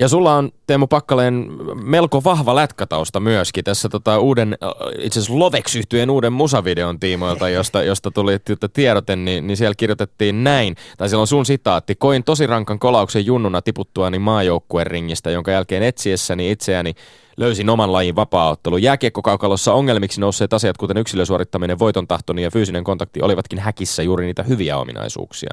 Ja 0.00 0.08
sulla 0.08 0.34
on 0.34 0.50
Teemu 0.66 0.86
Pakkaleen 0.86 1.48
melko 1.74 2.24
vahva 2.24 2.54
lätkätausta 2.54 3.20
myöskin 3.20 3.64
tässä 3.64 3.88
tota 3.88 4.18
uuden, 4.18 4.58
äh, 4.62 4.70
itse 4.98 5.20
asiassa 5.20 5.38
lovex 5.38 5.76
uuden 6.10 6.32
musavideon 6.32 7.00
tiimoilta, 7.00 7.48
josta, 7.48 7.82
josta 7.82 8.10
tuli 8.10 8.38
tiedote, 8.72 9.16
niin, 9.16 9.46
niin 9.46 9.56
siellä 9.56 9.74
kirjoitettiin 9.74 10.44
näin, 10.44 10.74
tai 10.98 11.08
siellä 11.08 11.20
on 11.20 11.26
sun 11.26 11.46
sitaatti, 11.46 11.94
koin 11.94 12.24
tosi 12.24 12.46
rankan 12.46 12.78
kolauksen 12.78 13.26
junnuna 13.26 13.62
tiputtuani 13.62 14.18
maajoukkueen 14.18 14.86
ringistä, 14.86 15.30
jonka 15.30 15.50
jälkeen 15.50 15.82
etsiessäni 15.82 16.50
itseäni 16.50 16.94
löysin 17.36 17.70
oman 17.70 17.92
lajin 17.92 18.16
vapaaottelu. 18.16 18.76
Jääkiekkokaukalossa 18.76 19.72
ongelmiksi 19.72 20.20
nousseet 20.20 20.52
asiat, 20.52 20.76
kuten 20.76 20.96
yksilösuorittaminen, 20.96 21.78
voitontahtoni 21.78 22.42
ja 22.42 22.50
fyysinen 22.50 22.84
kontakti, 22.84 23.22
olivatkin 23.22 23.58
häkissä 23.58 24.02
juuri 24.02 24.26
niitä 24.26 24.42
hyviä 24.42 24.76
ominaisuuksia. 24.76 25.50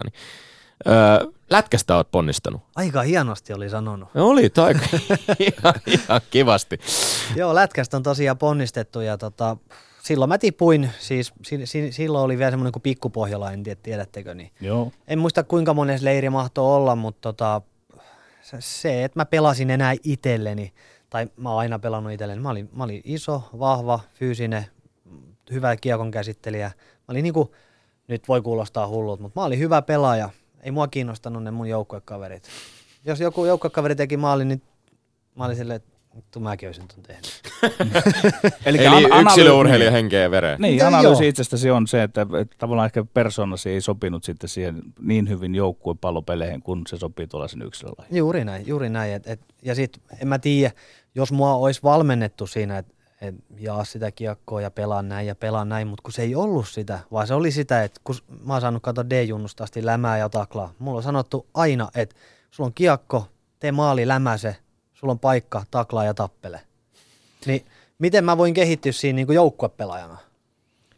Öö, 0.88 0.93
lätkästä 1.54 1.96
oot 1.96 2.12
ponnistanut. 2.12 2.62
Aika 2.76 3.02
hienosti 3.02 3.54
oli 3.54 3.70
sanonut. 3.70 4.10
No 4.13 4.28
oli 4.28 4.52
aika 4.66 4.80
ihan, 5.39 5.74
ihan 5.88 6.22
kivasti. 6.30 6.80
Joo, 7.36 7.56
lätkästä 7.56 7.98
on 7.98 8.04
tosiaan 8.04 8.38
ponnistettu 8.38 9.02
ja 9.02 9.18
tota, 9.18 9.58
silloin 10.04 10.30
mä 10.30 10.38
tipuin, 10.38 10.89
siis 11.00 11.34
si, 11.46 11.66
si, 11.66 11.92
silloin 11.92 12.26
oli 12.26 12.38
vielä 12.38 12.52
semmoinen 12.52 12.72
kuin 12.72 12.84
pikkupohjala, 12.84 13.52
en 13.52 13.63
tiedä 13.63 13.80
tiedättekö, 13.84 14.34
niin 14.34 14.52
Joo. 14.62 14.92
en 15.08 15.20
muista 15.20 15.44
kuinka 15.44 15.74
mones 15.74 16.02
leiri 16.02 16.30
mahtoi 16.30 16.76
olla, 16.76 16.96
mutta 16.96 17.22
tota, 17.22 17.62
se- 18.42 18.58
se, 18.62 19.04
että 19.04 19.20
mä 19.20 19.26
pelasin 19.26 19.70
enää 19.70 19.94
itselleni, 20.04 20.74
tai 21.10 21.28
mä 21.38 21.50
oon 21.50 21.60
aina 21.60 21.80
pelannut 21.80 22.13
itselleni, 22.13 22.42
mä 22.42 22.50
olin, 22.50 22.70
mä 22.74 22.84
olin 22.84 23.02
iso, 23.06 23.44
vahva, 23.60 24.00
fyysinen, 24.13 24.66
hyvä 25.52 25.76
kiekon 25.76 26.12
käsittelijä. 26.12 26.68
Mä 26.68 27.06
olin 27.08 27.24
niinku, 27.24 27.56
nyt 28.08 28.28
voi 28.28 28.42
kuulostaa 28.42 28.88
hullut, 28.88 29.20
mutta 29.20 29.39
mä 29.39 29.46
olin 29.46 29.60
hyvä 29.60 29.82
pelaaja. 29.82 30.30
Ei 30.63 30.71
mua 30.71 30.88
kiinnostanut 30.88 31.43
ne 31.43 31.52
mun 31.52 31.69
joukkuekaverit. 31.69 32.43
Jos 33.06 33.19
joku 33.19 33.45
joukkuekaveri 33.45 33.95
teki 33.95 34.17
maalin, 34.17 34.47
niin 34.47 34.62
mä 35.36 35.45
olin 35.45 35.56
silleen, 35.56 35.76
että 35.76 35.93
vittu 36.15 36.39
mäkin 36.39 36.69
olisin 36.69 36.88
ton 36.88 37.04
tehnyt. 37.04 37.41
Eli, 38.65 38.88
an- 38.88 39.21
yksilöurheilija 39.21 39.91
henkeä 39.91 40.21
ja 40.21 40.32
vereen. 40.32 40.62
Niin, 40.62 40.80
No 40.80 40.88
analyysi 40.88 41.28
itsestäsi 41.28 41.71
on 41.71 41.88
se, 41.88 42.04
että, 42.04 42.21
että 42.41 42.56
tavallaan 42.58 42.86
ehkä 42.86 43.06
persoonasi 43.13 43.69
ei 43.69 43.82
sopinut 43.82 44.23
sitten 44.23 44.49
siihen 44.49 44.82
niin 44.99 45.30
hyvin 45.30 45.56
joukkuepallopeleihin, 45.56 46.62
kun 46.62 46.82
se 46.89 46.97
sopii 46.97 47.28
tuollaisen 47.28 47.62
yksilölajiin. 47.62 48.17
Juuri 48.17 48.45
näin, 48.45 48.67
juuri 48.67 48.89
näin. 48.89 49.13
Et, 49.13 49.28
et, 49.28 49.39
ja 49.62 49.76
sitten 49.76 50.04
en 50.21 50.28
mä 50.28 50.39
tiedä, 50.39 50.71
jos 51.15 51.32
mua 51.32 51.54
olisi 51.54 51.84
valmennettu 51.84 52.47
siinä, 52.47 52.78
että 52.78 52.92
et 53.23 53.36
jaa 53.59 53.83
sitä 53.83 54.12
kiekkoa 54.12 54.62
ja 54.62 54.71
pelaa 54.71 55.01
näin 55.01 55.27
ja 55.27 55.36
pelaa 55.36 55.65
näin, 55.65 55.88
mutta 55.88 56.03
kun 56.03 56.13
se 56.13 56.21
ei 56.21 56.36
ollut 56.36 56.67
sitä, 56.67 56.99
vaan 57.12 57.27
se 57.27 57.33
oli 57.33 57.51
sitä, 57.51 57.83
että 57.83 58.01
kun 58.03 58.15
mä 58.45 58.53
oon 58.53 58.62
saanut 58.62 58.83
katsoa 58.83 59.09
D-junnusta 59.09 59.63
asti 59.63 59.86
lämää 59.86 60.17
ja 60.17 60.29
taklaa. 60.29 60.73
Mulla 60.79 60.97
on 60.97 61.03
sanottu 61.03 61.47
aina, 61.53 61.89
että 61.95 62.15
sulla 62.51 62.67
on 62.67 62.73
kiekko, 62.73 63.27
tee 63.59 63.71
maali, 63.71 64.07
lämäse, 64.07 64.55
sulla 64.93 65.12
on 65.12 65.19
paikka, 65.19 65.63
taklaa 65.71 66.05
ja 66.05 66.13
tappele. 66.13 66.62
Niin 67.45 67.65
miten 67.99 68.25
mä 68.25 68.38
voin 68.38 68.53
kehittyä 68.53 68.91
siinä 68.91 69.15
niin 69.15 69.33
joukkuepelaajana? 69.33 70.17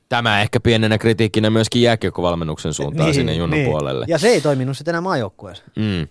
Tämä 0.09 0.41
ehkä 0.41 0.59
pienenä 0.59 0.97
kritiikkinä 0.97 1.49
myöskin 1.49 1.81
jääkiekkovalmennuksen 1.81 2.73
suuntaan 2.73 3.13
sinne 3.13 3.33
Junnun 3.33 3.65
puolelle. 3.65 4.05
Ja 4.07 4.17
se 4.17 4.27
ei 4.27 4.41
toiminut 4.41 4.77
sitten 4.77 4.91
enää 4.91 5.01
maajoukkueessa. 5.01 5.63
Mm. 5.75 6.07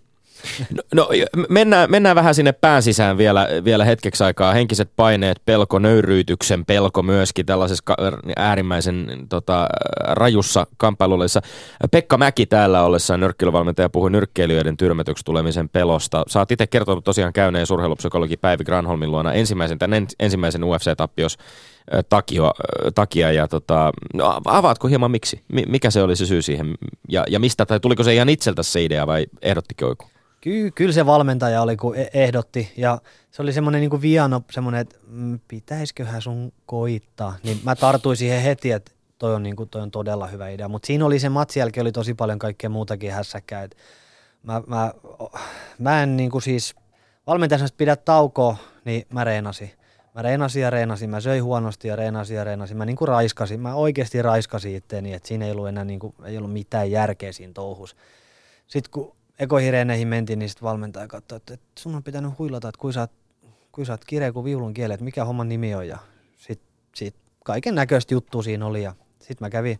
No, 0.70 0.82
no 0.94 1.08
mennään, 1.48 1.90
mennään 1.90 2.16
vähän 2.16 2.34
sinne 2.34 2.52
pään 2.52 2.82
sisään 2.82 3.18
vielä, 3.18 3.48
vielä 3.64 3.84
hetkeksi 3.84 4.24
aikaa. 4.24 4.52
Henkiset 4.52 4.90
paineet, 4.96 5.42
pelko, 5.44 5.78
nöyryytyksen 5.78 6.64
pelko 6.64 7.02
myöskin 7.02 7.46
tällaisessa 7.46 7.94
äärimmäisen 8.36 9.26
tota, 9.28 9.68
rajussa 9.98 10.66
kamppailullissa. 10.76 11.40
Pekka 11.90 12.18
Mäki 12.18 12.46
täällä 12.46 12.82
ollessaan 12.82 13.20
nyrkkeilyvalmentaja 13.20 13.88
puhui 13.88 14.10
nyrkkeilijöiden 14.10 14.76
tyrmätyksi 14.76 15.24
tulemisen 15.24 15.68
pelosta. 15.68 16.24
Oot 16.38 16.50
itse 16.50 16.66
kertonut 16.66 17.04
tosiaan 17.04 17.32
käyneen 17.32 17.66
urheilupsykologi 17.72 18.36
Päivi 18.36 18.64
Granholmin 18.64 19.10
luona 19.10 19.32
ensimmäisen, 19.32 19.78
tämän 19.78 19.94
en- 19.96 20.06
ensimmäisen 20.20 20.64
UFC-tappios 20.64 21.38
takia, 22.08 22.50
takia 22.94 23.32
ja 23.32 23.48
tota, 23.48 23.92
no, 24.14 24.40
avaatko 24.44 24.88
hieman 24.88 25.10
miksi? 25.10 25.42
Mi- 25.52 25.66
mikä 25.68 25.90
se 25.90 26.02
oli 26.02 26.16
se 26.16 26.26
syy 26.26 26.42
siihen 26.42 26.74
ja, 27.08 27.24
ja 27.28 27.40
mistä, 27.40 27.66
tai 27.66 27.80
tuliko 27.80 28.02
se 28.02 28.14
ihan 28.14 28.28
itseltä 28.28 28.62
se 28.62 28.84
idea 28.84 29.06
vai 29.06 29.26
ehdottiko 29.42 29.88
joku? 29.88 30.06
Ky- 30.44 30.70
kyllä 30.70 30.92
se 30.92 31.06
valmentaja 31.06 31.62
oli, 31.62 31.76
kun 31.76 31.96
e- 31.96 32.10
ehdotti. 32.14 32.72
Ja 32.76 32.98
se 33.30 33.42
oli 33.42 33.52
semmoinen 33.52 33.80
niin 33.80 34.02
viano, 34.02 34.42
semmoinen, 34.50 34.80
että 34.80 34.96
mm, 35.06 35.40
pitäisiköhän 35.48 36.22
sun 36.22 36.52
koittaa. 36.66 37.36
Niin 37.42 37.60
mä 37.62 37.76
tartuin 37.76 38.16
siihen 38.16 38.42
heti, 38.42 38.70
että 38.70 38.92
toi 39.18 39.34
on, 39.34 39.42
niin 39.42 39.56
kuin, 39.56 39.68
toi 39.68 39.82
on 39.82 39.90
todella 39.90 40.26
hyvä 40.26 40.48
idea. 40.48 40.68
Mutta 40.68 40.86
siinä 40.86 41.06
oli 41.06 41.18
se 41.18 41.28
matsi 41.28 41.58
jälkeen 41.58 41.82
oli 41.82 41.92
tosi 41.92 42.14
paljon 42.14 42.38
kaikkea 42.38 42.70
muutakin 42.70 43.12
hässäkkää. 43.12 43.62
Et 43.62 43.76
mä, 44.42 44.62
mä, 44.66 44.92
mä 45.78 46.02
en 46.02 46.16
niin 46.16 46.30
kuin 46.30 46.42
siis, 46.42 46.74
valmentaja 47.26 47.58
sanoi, 47.58 47.66
että 47.66 47.78
pidä 47.78 47.96
taukoa, 47.96 48.56
niin 48.84 49.06
mä 49.12 49.24
reenasin. 49.24 49.70
Mä 50.14 50.22
reenasin 50.22 50.62
ja 50.62 50.70
reenasin, 50.70 51.10
mä 51.10 51.20
söin 51.20 51.44
huonosti 51.44 51.88
ja 51.88 51.96
reenasin 51.96 52.36
ja 52.36 52.44
reenasin. 52.44 52.76
Mä 52.76 52.86
niin 52.86 52.96
kuin 52.96 53.08
raiskasin, 53.08 53.60
mä 53.60 53.74
oikeasti 53.74 54.22
raiskasin 54.22 54.76
itteeni, 54.76 55.14
että 55.14 55.28
siinä 55.28 55.44
ei 55.44 55.52
ollut 55.52 55.68
enää 55.68 55.84
niin 55.84 56.00
kuin, 56.00 56.14
ei 56.24 56.38
ollut 56.38 56.52
mitään 56.52 56.90
järkeä 56.90 57.32
siinä 57.32 57.52
touhus. 57.52 57.96
Sitten 58.66 58.90
kun 58.90 59.16
ekohireeneihin 59.38 60.08
mentiin, 60.08 60.38
niin 60.38 60.48
sitten 60.48 60.66
valmentaja 60.66 61.08
katsoi, 61.08 61.36
että, 61.36 61.54
että 61.54 61.66
sun 61.78 61.94
on 61.94 62.02
pitänyt 62.02 62.38
huilata, 62.38 62.68
että 62.68 62.78
kuinka 62.78 62.94
sä 62.94 63.00
oot, 63.00 63.86
sä 63.86 63.92
oot 63.92 64.04
kireä 64.04 64.32
kuin 64.32 64.44
viulun 64.44 64.74
kieli, 64.74 64.94
että 64.94 65.04
mikä 65.04 65.24
homman 65.24 65.48
nimi 65.48 65.74
on. 65.74 65.88
Ja 65.88 65.98
sitten 66.36 66.68
sit 66.94 67.16
kaiken 67.44 67.74
näköistä 67.74 68.14
juttua 68.14 68.42
siinä 68.42 68.66
oli. 68.66 68.82
Ja 68.82 68.94
sitten 69.18 69.36
mä 69.40 69.50
kävin 69.50 69.78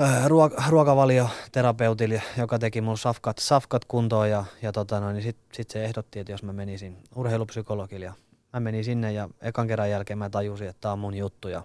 äh, 0.00 0.26
ruok- 0.26 0.68
ruokavalioterapeutille, 0.68 2.22
joka 2.36 2.58
teki 2.58 2.80
mun 2.80 2.98
safkat, 2.98 3.38
safkat 3.38 3.84
kuntoon 3.84 4.30
ja, 4.30 4.44
ja 4.62 4.72
tota 4.72 5.00
noin, 5.00 5.14
niin 5.14 5.22
sitten 5.22 5.48
sit 5.54 5.70
se 5.70 5.84
ehdotti, 5.84 6.18
että 6.18 6.32
jos 6.32 6.42
mä 6.42 6.52
menisin 6.52 6.96
urheilupsykologille 7.14 8.06
ja 8.06 8.12
mä 8.52 8.60
menin 8.60 8.84
sinne 8.84 9.12
ja 9.12 9.28
ekan 9.40 9.68
kerran 9.68 9.90
jälkeen 9.90 10.18
mä 10.18 10.30
tajusin, 10.30 10.68
että 10.68 10.80
tää 10.80 10.92
on 10.92 10.98
mun 10.98 11.14
juttu 11.14 11.48
ja 11.48 11.62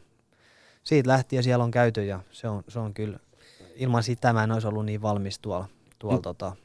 siitä 0.83 1.09
lähtien 1.09 1.43
siellä 1.43 1.63
on 1.63 1.71
käyty 1.71 2.05
ja 2.05 2.19
se 2.31 2.47
on, 2.47 2.63
se 2.67 2.79
on 2.79 2.93
kyllä, 2.93 3.19
ilman 3.75 4.03
sitä 4.03 4.33
mä 4.33 4.43
en 4.43 4.51
olisi 4.51 4.67
ollut 4.67 4.85
niin 4.85 5.01
valmis 5.01 5.39
tuolla, 5.39 5.69
tuolla 6.03 6.17
mm. 6.17 6.21
tota, 6.21 6.55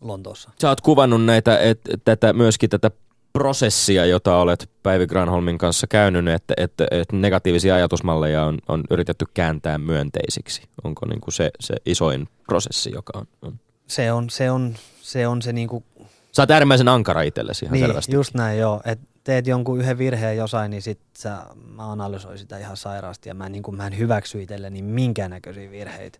Lontoossa. 0.00 0.50
Sä 0.62 0.68
oot 0.68 0.80
kuvannut 0.80 1.24
näitä, 1.24 1.58
et, 1.58 1.80
tätä, 2.04 2.32
myöskin 2.32 2.70
tätä 2.70 2.90
prosessia, 3.32 4.06
jota 4.06 4.36
olet 4.36 4.70
Päivi 4.82 5.06
Granholmin 5.06 5.58
kanssa 5.58 5.86
käynyt, 5.86 6.28
että, 6.28 6.54
että, 6.56 6.86
että 6.90 7.16
negatiivisia 7.16 7.74
ajatusmalleja 7.74 8.44
on, 8.44 8.58
on 8.68 8.84
yritetty 8.90 9.24
kääntää 9.34 9.78
myönteisiksi. 9.78 10.62
Onko 10.84 11.06
niin 11.06 11.20
kuin 11.20 11.34
se, 11.34 11.50
se 11.60 11.74
isoin 11.86 12.28
prosessi, 12.46 12.90
joka 12.94 13.18
on? 13.18 13.26
on? 13.42 13.60
Se 13.86 14.12
on 14.12 14.30
se, 14.30 14.50
on, 14.50 14.74
se, 15.00 15.26
on 15.26 15.42
se 15.42 15.52
niinku, 15.52 15.84
Sä 16.32 16.42
oot 16.42 16.50
äärimmäisen 16.50 16.88
ankara 16.88 17.22
itsellesi 17.22 17.64
ihan 17.64 17.72
niin, 17.72 17.86
selvästi. 17.86 18.12
just 18.12 18.34
näin 18.34 18.58
joo, 18.58 18.80
että 18.84 19.06
teet 19.24 19.46
jonkun 19.46 19.80
yhden 19.80 19.98
virheen 19.98 20.36
jossain, 20.36 20.70
niin 20.70 20.82
sit 20.82 21.00
sä, 21.18 21.36
mä 21.76 21.92
analysoin 21.92 22.38
sitä 22.38 22.58
ihan 22.58 22.76
sairaasti 22.76 23.28
ja 23.28 23.34
mä 23.34 23.46
en, 23.46 23.52
niinku, 23.52 23.72
mä 23.72 23.86
en 23.86 23.98
hyväksy 23.98 24.42
itselleni 24.42 24.82
minkäännäköisiä 24.82 25.70
virheitä. 25.70 26.18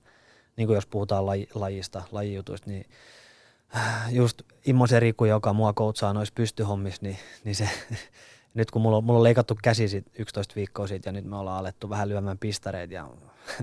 Niin 0.60 0.66
kuin 0.66 0.74
jos 0.74 0.86
puhutaan 0.86 1.26
laji, 1.26 1.48
lajista, 1.54 2.02
lajijutuista, 2.12 2.70
niin 2.70 2.86
äh, 3.76 4.14
just 4.14 4.42
Immo 4.66 4.86
se 4.86 5.00
Riku, 5.00 5.24
joka 5.24 5.52
mua 5.52 5.72
koutsaa 5.72 6.12
noissa 6.12 6.34
pystyhommissa, 6.34 7.02
niin, 7.02 7.16
niin 7.44 7.54
se, 7.54 7.68
nyt 8.54 8.70
kun 8.70 8.82
mulla 8.82 8.96
on, 8.96 9.04
mulla 9.04 9.18
on 9.18 9.22
leikattu 9.22 9.58
käsi 9.62 9.88
sit 9.88 10.06
11 10.18 10.54
viikkoa 10.56 10.86
siitä 10.86 11.08
ja 11.08 11.12
nyt 11.12 11.24
me 11.24 11.36
ollaan 11.36 11.58
alettu 11.58 11.90
vähän 11.90 12.08
lyömään 12.08 12.38
pistareita 12.38 12.94
ja 12.94 13.08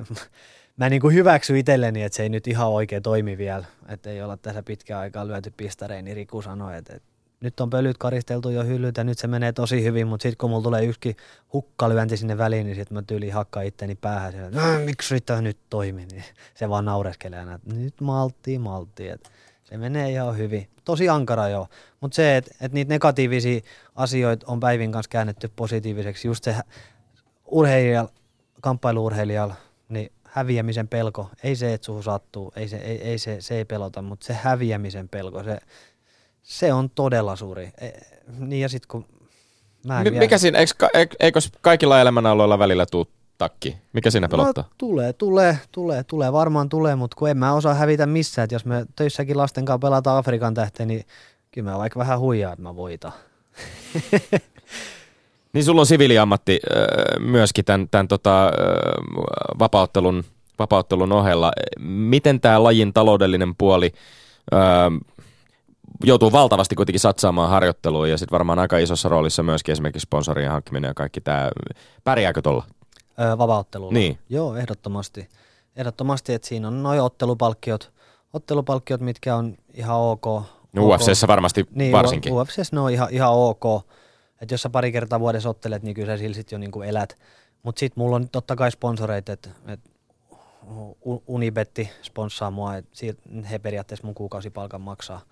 mä 0.78 0.90
niin 0.90 1.02
kuin 1.02 1.16
hyväksy 1.16 1.60
itselleni, 1.60 2.04
että 2.04 2.16
se 2.16 2.24
ei 2.24 2.30
nyt 2.30 2.48
ihan 2.48 2.70
oikein 2.70 3.04
toimi 3.04 3.38
vielä, 3.38 3.66
että 3.88 4.10
ei 4.10 4.22
olla 4.22 4.38
tässä 4.38 4.64
pitkään 4.64 5.02
aikaa 5.02 5.28
lyöty 5.28 5.54
pistareita, 5.58 6.04
niin 6.04 6.16
Riku 6.16 6.42
sanoi, 6.42 6.78
että, 6.78 6.96
että 6.96 7.07
nyt 7.41 7.60
on 7.60 7.69
pölyt 7.69 7.97
karisteltu 7.97 8.50
jo 8.50 8.63
hyllyt 8.63 8.97
ja 8.97 9.04
nyt 9.04 9.17
se 9.17 9.28
menee 9.28 9.52
tosi 9.54 9.84
hyvin, 9.84 10.08
mutta 10.08 10.23
sitten 10.23 10.38
kun 10.38 10.50
mulla 10.50 10.63
tulee 10.63 10.86
yksikin 10.86 11.15
hukkalyönti 11.54 12.17
sinne 12.17 12.38
väliin, 12.38 12.65
niin 12.65 12.76
sitten 12.76 12.95
mä 12.97 13.02
tyyliin 13.02 13.34
hakkaan 13.34 13.65
itteni 13.65 13.95
päähän 13.95 14.32
siellä, 14.32 14.47
että 14.47 14.73
"Äh, 14.73 14.82
miksi 14.82 15.21
tämä 15.21 15.41
nyt 15.41 15.58
toimi, 15.69 16.06
niin 16.06 16.23
se 16.56 16.69
vaan 16.69 16.86
naureskelee 16.86 17.39
aina, 17.39 17.54
että 17.56 17.76
nyt 17.76 18.02
malttii, 18.02 18.60
malttii, 18.60 19.10
että 19.10 19.30
Se 19.63 19.78
menee 19.78 20.12
ihan 20.12 20.38
hyvin. 20.38 20.67
Tosi 20.86 21.10
ankara 21.10 21.47
joo. 21.50 21.67
Mutta 22.02 22.15
se, 22.15 22.38
että 22.38 22.52
et 22.62 22.71
niitä 22.73 22.89
negatiivisia 22.93 23.62
asioita 23.95 24.45
on 24.50 24.60
päivin 24.60 24.91
kanssa 24.91 25.10
käännetty 25.10 25.52
positiiviseksi. 25.56 26.28
Just 26.28 26.43
se 26.43 26.56
urheilijalla, 27.45 28.12
kamppailuurheilijalla, 28.62 29.56
niin 29.89 30.12
häviämisen 30.23 30.88
pelko, 30.88 31.30
ei 31.43 31.56
se, 31.56 31.73
että 31.73 31.86
suhu 31.86 32.02
sattuu, 32.04 32.54
ei 32.56 32.67
se, 32.67 32.78
ei, 32.78 33.02
ei 33.02 33.17
se, 33.17 33.41
se 33.41 33.56
ei 33.56 33.65
pelota, 33.65 34.02
mutta 34.02 34.26
se 34.26 34.34
häviämisen 34.34 35.10
pelko, 35.10 35.43
se, 35.43 35.60
se 36.48 36.74
on 36.74 36.90
todella 36.90 37.36
suuri. 37.36 37.72
E, 37.82 37.90
niin 38.40 38.62
ja 38.62 38.70
sitten 38.70 38.88
kun 38.88 39.06
mä 39.86 40.04
M- 40.04 40.18
Mikä 40.18 40.38
siinä, 40.38 40.60
eikö, 40.60 41.16
eikö 41.20 41.40
kaikilla 41.62 42.02
elämänaloilla 42.02 42.60
välillä 42.60 42.86
tuu 42.86 43.08
takki? 43.38 43.78
Mikä 43.94 44.12
siinä 44.12 44.30
pelottaa? 44.30 44.64
No, 44.64 44.70
tulee, 44.78 45.14
tulee, 45.14 45.60
tulee, 45.72 46.04
tulee, 46.04 46.34
varmaan 46.34 46.70
tulee, 46.70 46.96
mutta 46.96 47.16
kun 47.16 47.30
en 47.30 47.38
mä 47.38 47.54
osaa 47.54 47.74
hävitä 47.74 48.06
missään, 48.06 48.44
että 48.44 48.56
jos 48.56 48.66
me 48.66 48.86
töissäkin 48.96 49.38
lasten 49.38 49.66
kanssa 49.66 49.88
pelataan 49.88 50.18
Afrikan 50.18 50.54
tähteen, 50.54 50.88
niin 50.88 51.06
kyllä 51.52 51.72
mä 51.72 51.78
vaikka 51.78 52.00
vähän 52.00 52.20
huijaa, 52.20 52.54
että 52.54 52.64
mä 52.64 52.76
voitan. 52.76 53.12
niin 55.54 55.64
sulla 55.64 55.82
on 55.82 55.88
siviiliammatti 55.88 56.60
äh, 56.72 57.20
myöskin 57.20 57.66
tämän, 57.66 57.90
tämän 57.90 58.08
tota, 58.08 58.46
äh, 58.46 58.52
vapauttelun, 59.60 60.24
vapauttelun 60.60 61.12
ohella. 61.12 61.52
Miten 61.80 62.42
tämä 62.42 62.64
lajin 62.64 62.94
taloudellinen 62.94 63.56
puoli 63.56 63.94
äh, 64.54 64.60
joutuu 66.04 66.32
valtavasti 66.32 66.76
kuitenkin 66.76 67.00
satsaamaan 67.00 67.50
harjoitteluun 67.50 68.10
ja 68.10 68.17
sitten 68.17 68.34
varmaan 68.34 68.60
aika 68.60 68.78
isossa 68.78 69.10
roolissa 69.10 69.43
myöskin 69.43 69.71
esimerkiksi 69.73 70.04
sponsorien 70.04 70.52
hankkiminen 70.52 70.88
ja 70.88 70.93
kaikki 70.93 71.21
tämä. 71.21 71.52
Pärjääkö 72.04 72.41
tuolla? 72.41 72.63
Öö, 73.19 73.38
vapauttelulla? 73.38 73.93
Niin. 73.93 74.19
Joo, 74.30 74.56
ehdottomasti. 74.56 75.30
Ehdottomasti, 75.76 76.34
että 76.34 76.47
siinä 76.47 76.67
on 76.67 76.84
noin 76.84 77.02
ottelupalkkiot, 77.02 77.91
ottelupalkkiot, 78.34 79.02
mitkä 79.02 79.36
on 79.36 79.58
ihan 79.73 79.97
ok. 79.97 80.26
No 80.73 80.88
UFCssä 80.88 81.28
varmasti 81.28 81.65
niin, 81.71 81.91
varsinkin. 81.91 82.34
UFCssä 82.34 82.76
ne 82.76 82.80
on 82.80 82.91
ihan, 82.91 83.08
ihan 83.12 83.34
ok. 83.34 83.63
Että 84.41 84.54
jos 84.54 84.62
sä 84.62 84.69
pari 84.69 84.91
kertaa 84.91 85.19
vuodessa 85.19 85.50
ottelet, 85.50 85.84
niin 85.84 85.95
kyllä 85.95 86.13
sä 86.13 86.17
sillä 86.17 86.36
sit 86.36 86.52
jo 86.52 86.58
niin 86.58 86.71
kuin 86.71 86.89
elät. 86.89 87.17
Mutta 87.63 87.80
sitten 87.80 88.04
mulla 88.04 88.15
on 88.15 88.30
totta 88.30 88.56
kai 88.56 88.71
sponsoreita, 88.71 89.32
että 89.32 89.50
et 89.67 89.80
Unibetti 91.28 91.89
sponssaa 92.02 92.52
mua, 92.52 92.76
että 92.76 92.89
he 93.52 93.60
periaatteessa 93.60 94.06
mun 94.06 94.15
kuukausipalkan 94.15 94.82
maksaa– 94.82 95.21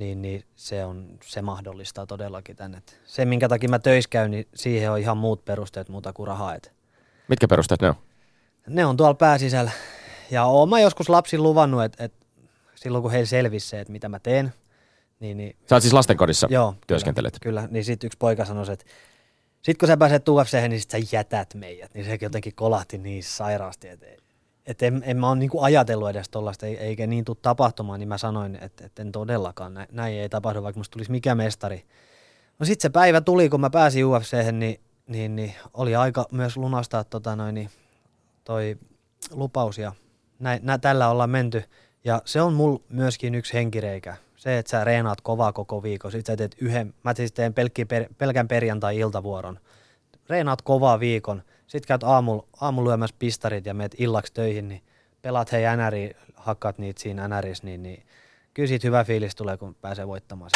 niin, 0.00 0.22
niin 0.22 0.44
se, 0.56 0.84
on, 0.84 1.18
se 1.24 1.42
mahdollistaa 1.42 2.06
todellakin 2.06 2.56
tänne. 2.56 2.78
Et 2.78 3.00
se, 3.06 3.24
minkä 3.24 3.48
takia 3.48 3.68
mä 3.68 3.78
töissä 3.78 4.10
käyn, 4.10 4.30
niin 4.30 4.48
siihen 4.54 4.90
on 4.90 4.98
ihan 4.98 5.16
muut 5.16 5.44
perusteet 5.44 5.88
muuta 5.88 6.12
kuin 6.12 6.26
rahaa. 6.26 6.54
Et 6.54 6.72
Mitkä 7.28 7.48
perusteet 7.48 7.82
ne 7.82 7.88
on? 7.88 7.94
Ne 8.66 8.86
on 8.86 8.96
tuolla 8.96 9.14
pääsisällä. 9.14 9.70
Ja 10.30 10.44
oon 10.44 10.68
mä 10.68 10.80
joskus 10.80 11.08
lapsin 11.08 11.42
luvannut, 11.42 11.84
että, 11.84 12.04
että 12.04 12.26
silloin 12.74 13.02
kun 13.02 13.10
heillä 13.10 13.26
selvisi 13.26 13.68
se, 13.68 13.80
että 13.80 13.92
mitä 13.92 14.08
mä 14.08 14.18
teen, 14.18 14.52
niin... 15.20 15.36
niin 15.36 15.56
Sä 15.68 15.76
oot 15.76 15.82
siis 15.82 15.94
lastenkodissa 15.94 16.46
Joo, 16.50 16.74
työskentelet? 16.86 17.38
Kyllä, 17.40 17.60
kyllä. 17.60 17.72
niin 17.72 17.84
sitten 17.84 18.06
yksi 18.06 18.18
poika 18.18 18.44
sanoi, 18.44 18.72
että 18.72 18.84
sit 19.62 19.78
kun 19.78 19.88
sä 19.88 19.96
pääset 19.96 20.28
UFC, 20.28 20.68
niin 20.68 20.80
sit 20.80 20.90
sä 20.90 20.98
jätät 21.12 21.54
meidät. 21.54 21.94
Niin 21.94 22.04
sekin 22.04 22.26
jotenkin 22.26 22.54
kolahti 22.54 22.98
niin 22.98 23.24
sairaasti, 23.24 23.88
että 23.88 24.06
että 24.70 24.86
en, 24.86 25.02
en 25.06 25.16
mä 25.16 25.28
ole 25.28 25.38
niinku 25.38 25.60
ajatellut 25.60 26.08
edes 26.08 26.28
tuollaista, 26.28 26.66
eikä 26.66 27.06
niin 27.06 27.24
tule 27.24 27.36
tapahtumaan, 27.42 28.00
niin 28.00 28.08
mä 28.08 28.18
sanoin, 28.18 28.58
että, 28.60 28.86
että 28.86 29.02
en 29.02 29.12
todellakaan, 29.12 29.74
näin, 29.74 29.88
näin 29.92 30.14
ei 30.14 30.28
tapahdu, 30.28 30.62
vaikka 30.62 30.80
musta 30.80 30.92
tulisi 30.92 31.10
mikä 31.10 31.34
mestari. 31.34 31.84
No 32.58 32.66
sitten 32.66 32.82
se 32.82 32.88
päivä 32.88 33.20
tuli, 33.20 33.48
kun 33.48 33.60
mä 33.60 33.70
pääsin 33.70 34.04
UFC, 34.04 34.52
niin, 34.52 34.80
niin, 35.06 35.36
niin 35.36 35.54
oli 35.74 35.96
aika 35.96 36.26
myös 36.32 36.56
lunastaa 36.56 37.04
tota 37.04 37.36
noin, 37.36 37.54
niin 37.54 37.70
toi 38.44 38.78
lupaus 39.30 39.78
ja 39.78 39.92
näin, 40.38 40.60
nä, 40.62 40.78
tällä 40.78 41.08
ollaan 41.08 41.30
menty. 41.30 41.64
Ja 42.04 42.22
se 42.24 42.42
on 42.42 42.52
mulla 42.52 42.80
myöskin 42.88 43.34
yksi 43.34 43.54
henkireikä. 43.54 44.16
Se, 44.36 44.58
että 44.58 44.70
sä 44.70 44.84
reenaat 44.84 45.20
kovaa 45.20 45.52
koko 45.52 45.82
viikon. 45.82 46.12
Sitten 46.12 46.32
sä 46.32 46.36
teet 46.36 46.56
yhden, 46.60 46.94
mä 47.04 47.14
siis 47.16 47.32
teen 47.32 47.54
pelkki, 47.54 47.86
pelkän 48.18 48.48
perjantai-iltavuoron. 48.48 49.58
Reenaat 50.28 50.62
kovaa 50.62 51.00
viikon 51.00 51.42
sitten 51.70 51.88
käyt 51.88 52.02
aamulla 52.02 52.46
aamu 52.60 52.84
lyömässä 52.84 53.16
pistarit 53.18 53.66
ja 53.66 53.74
meet 53.74 53.94
illaksi 53.98 54.32
töihin, 54.32 54.68
niin 54.68 54.82
pelaat 55.22 55.52
hei 55.52 55.62
NRI, 55.76 56.16
hakkaat 56.34 56.78
niitä 56.78 57.00
siinä 57.00 57.28
NRissä, 57.28 57.64
niin, 57.64 57.82
niin 57.82 58.02
kyllä 58.54 58.66
siitä 58.66 58.86
hyvä 58.86 59.04
fiilis 59.04 59.34
tulee, 59.34 59.56
kun 59.56 59.74
pääsee 59.74 60.06
voittamaan. 60.06 60.50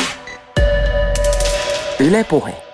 Yle 2.01 2.25
Puhe. 2.25 2.74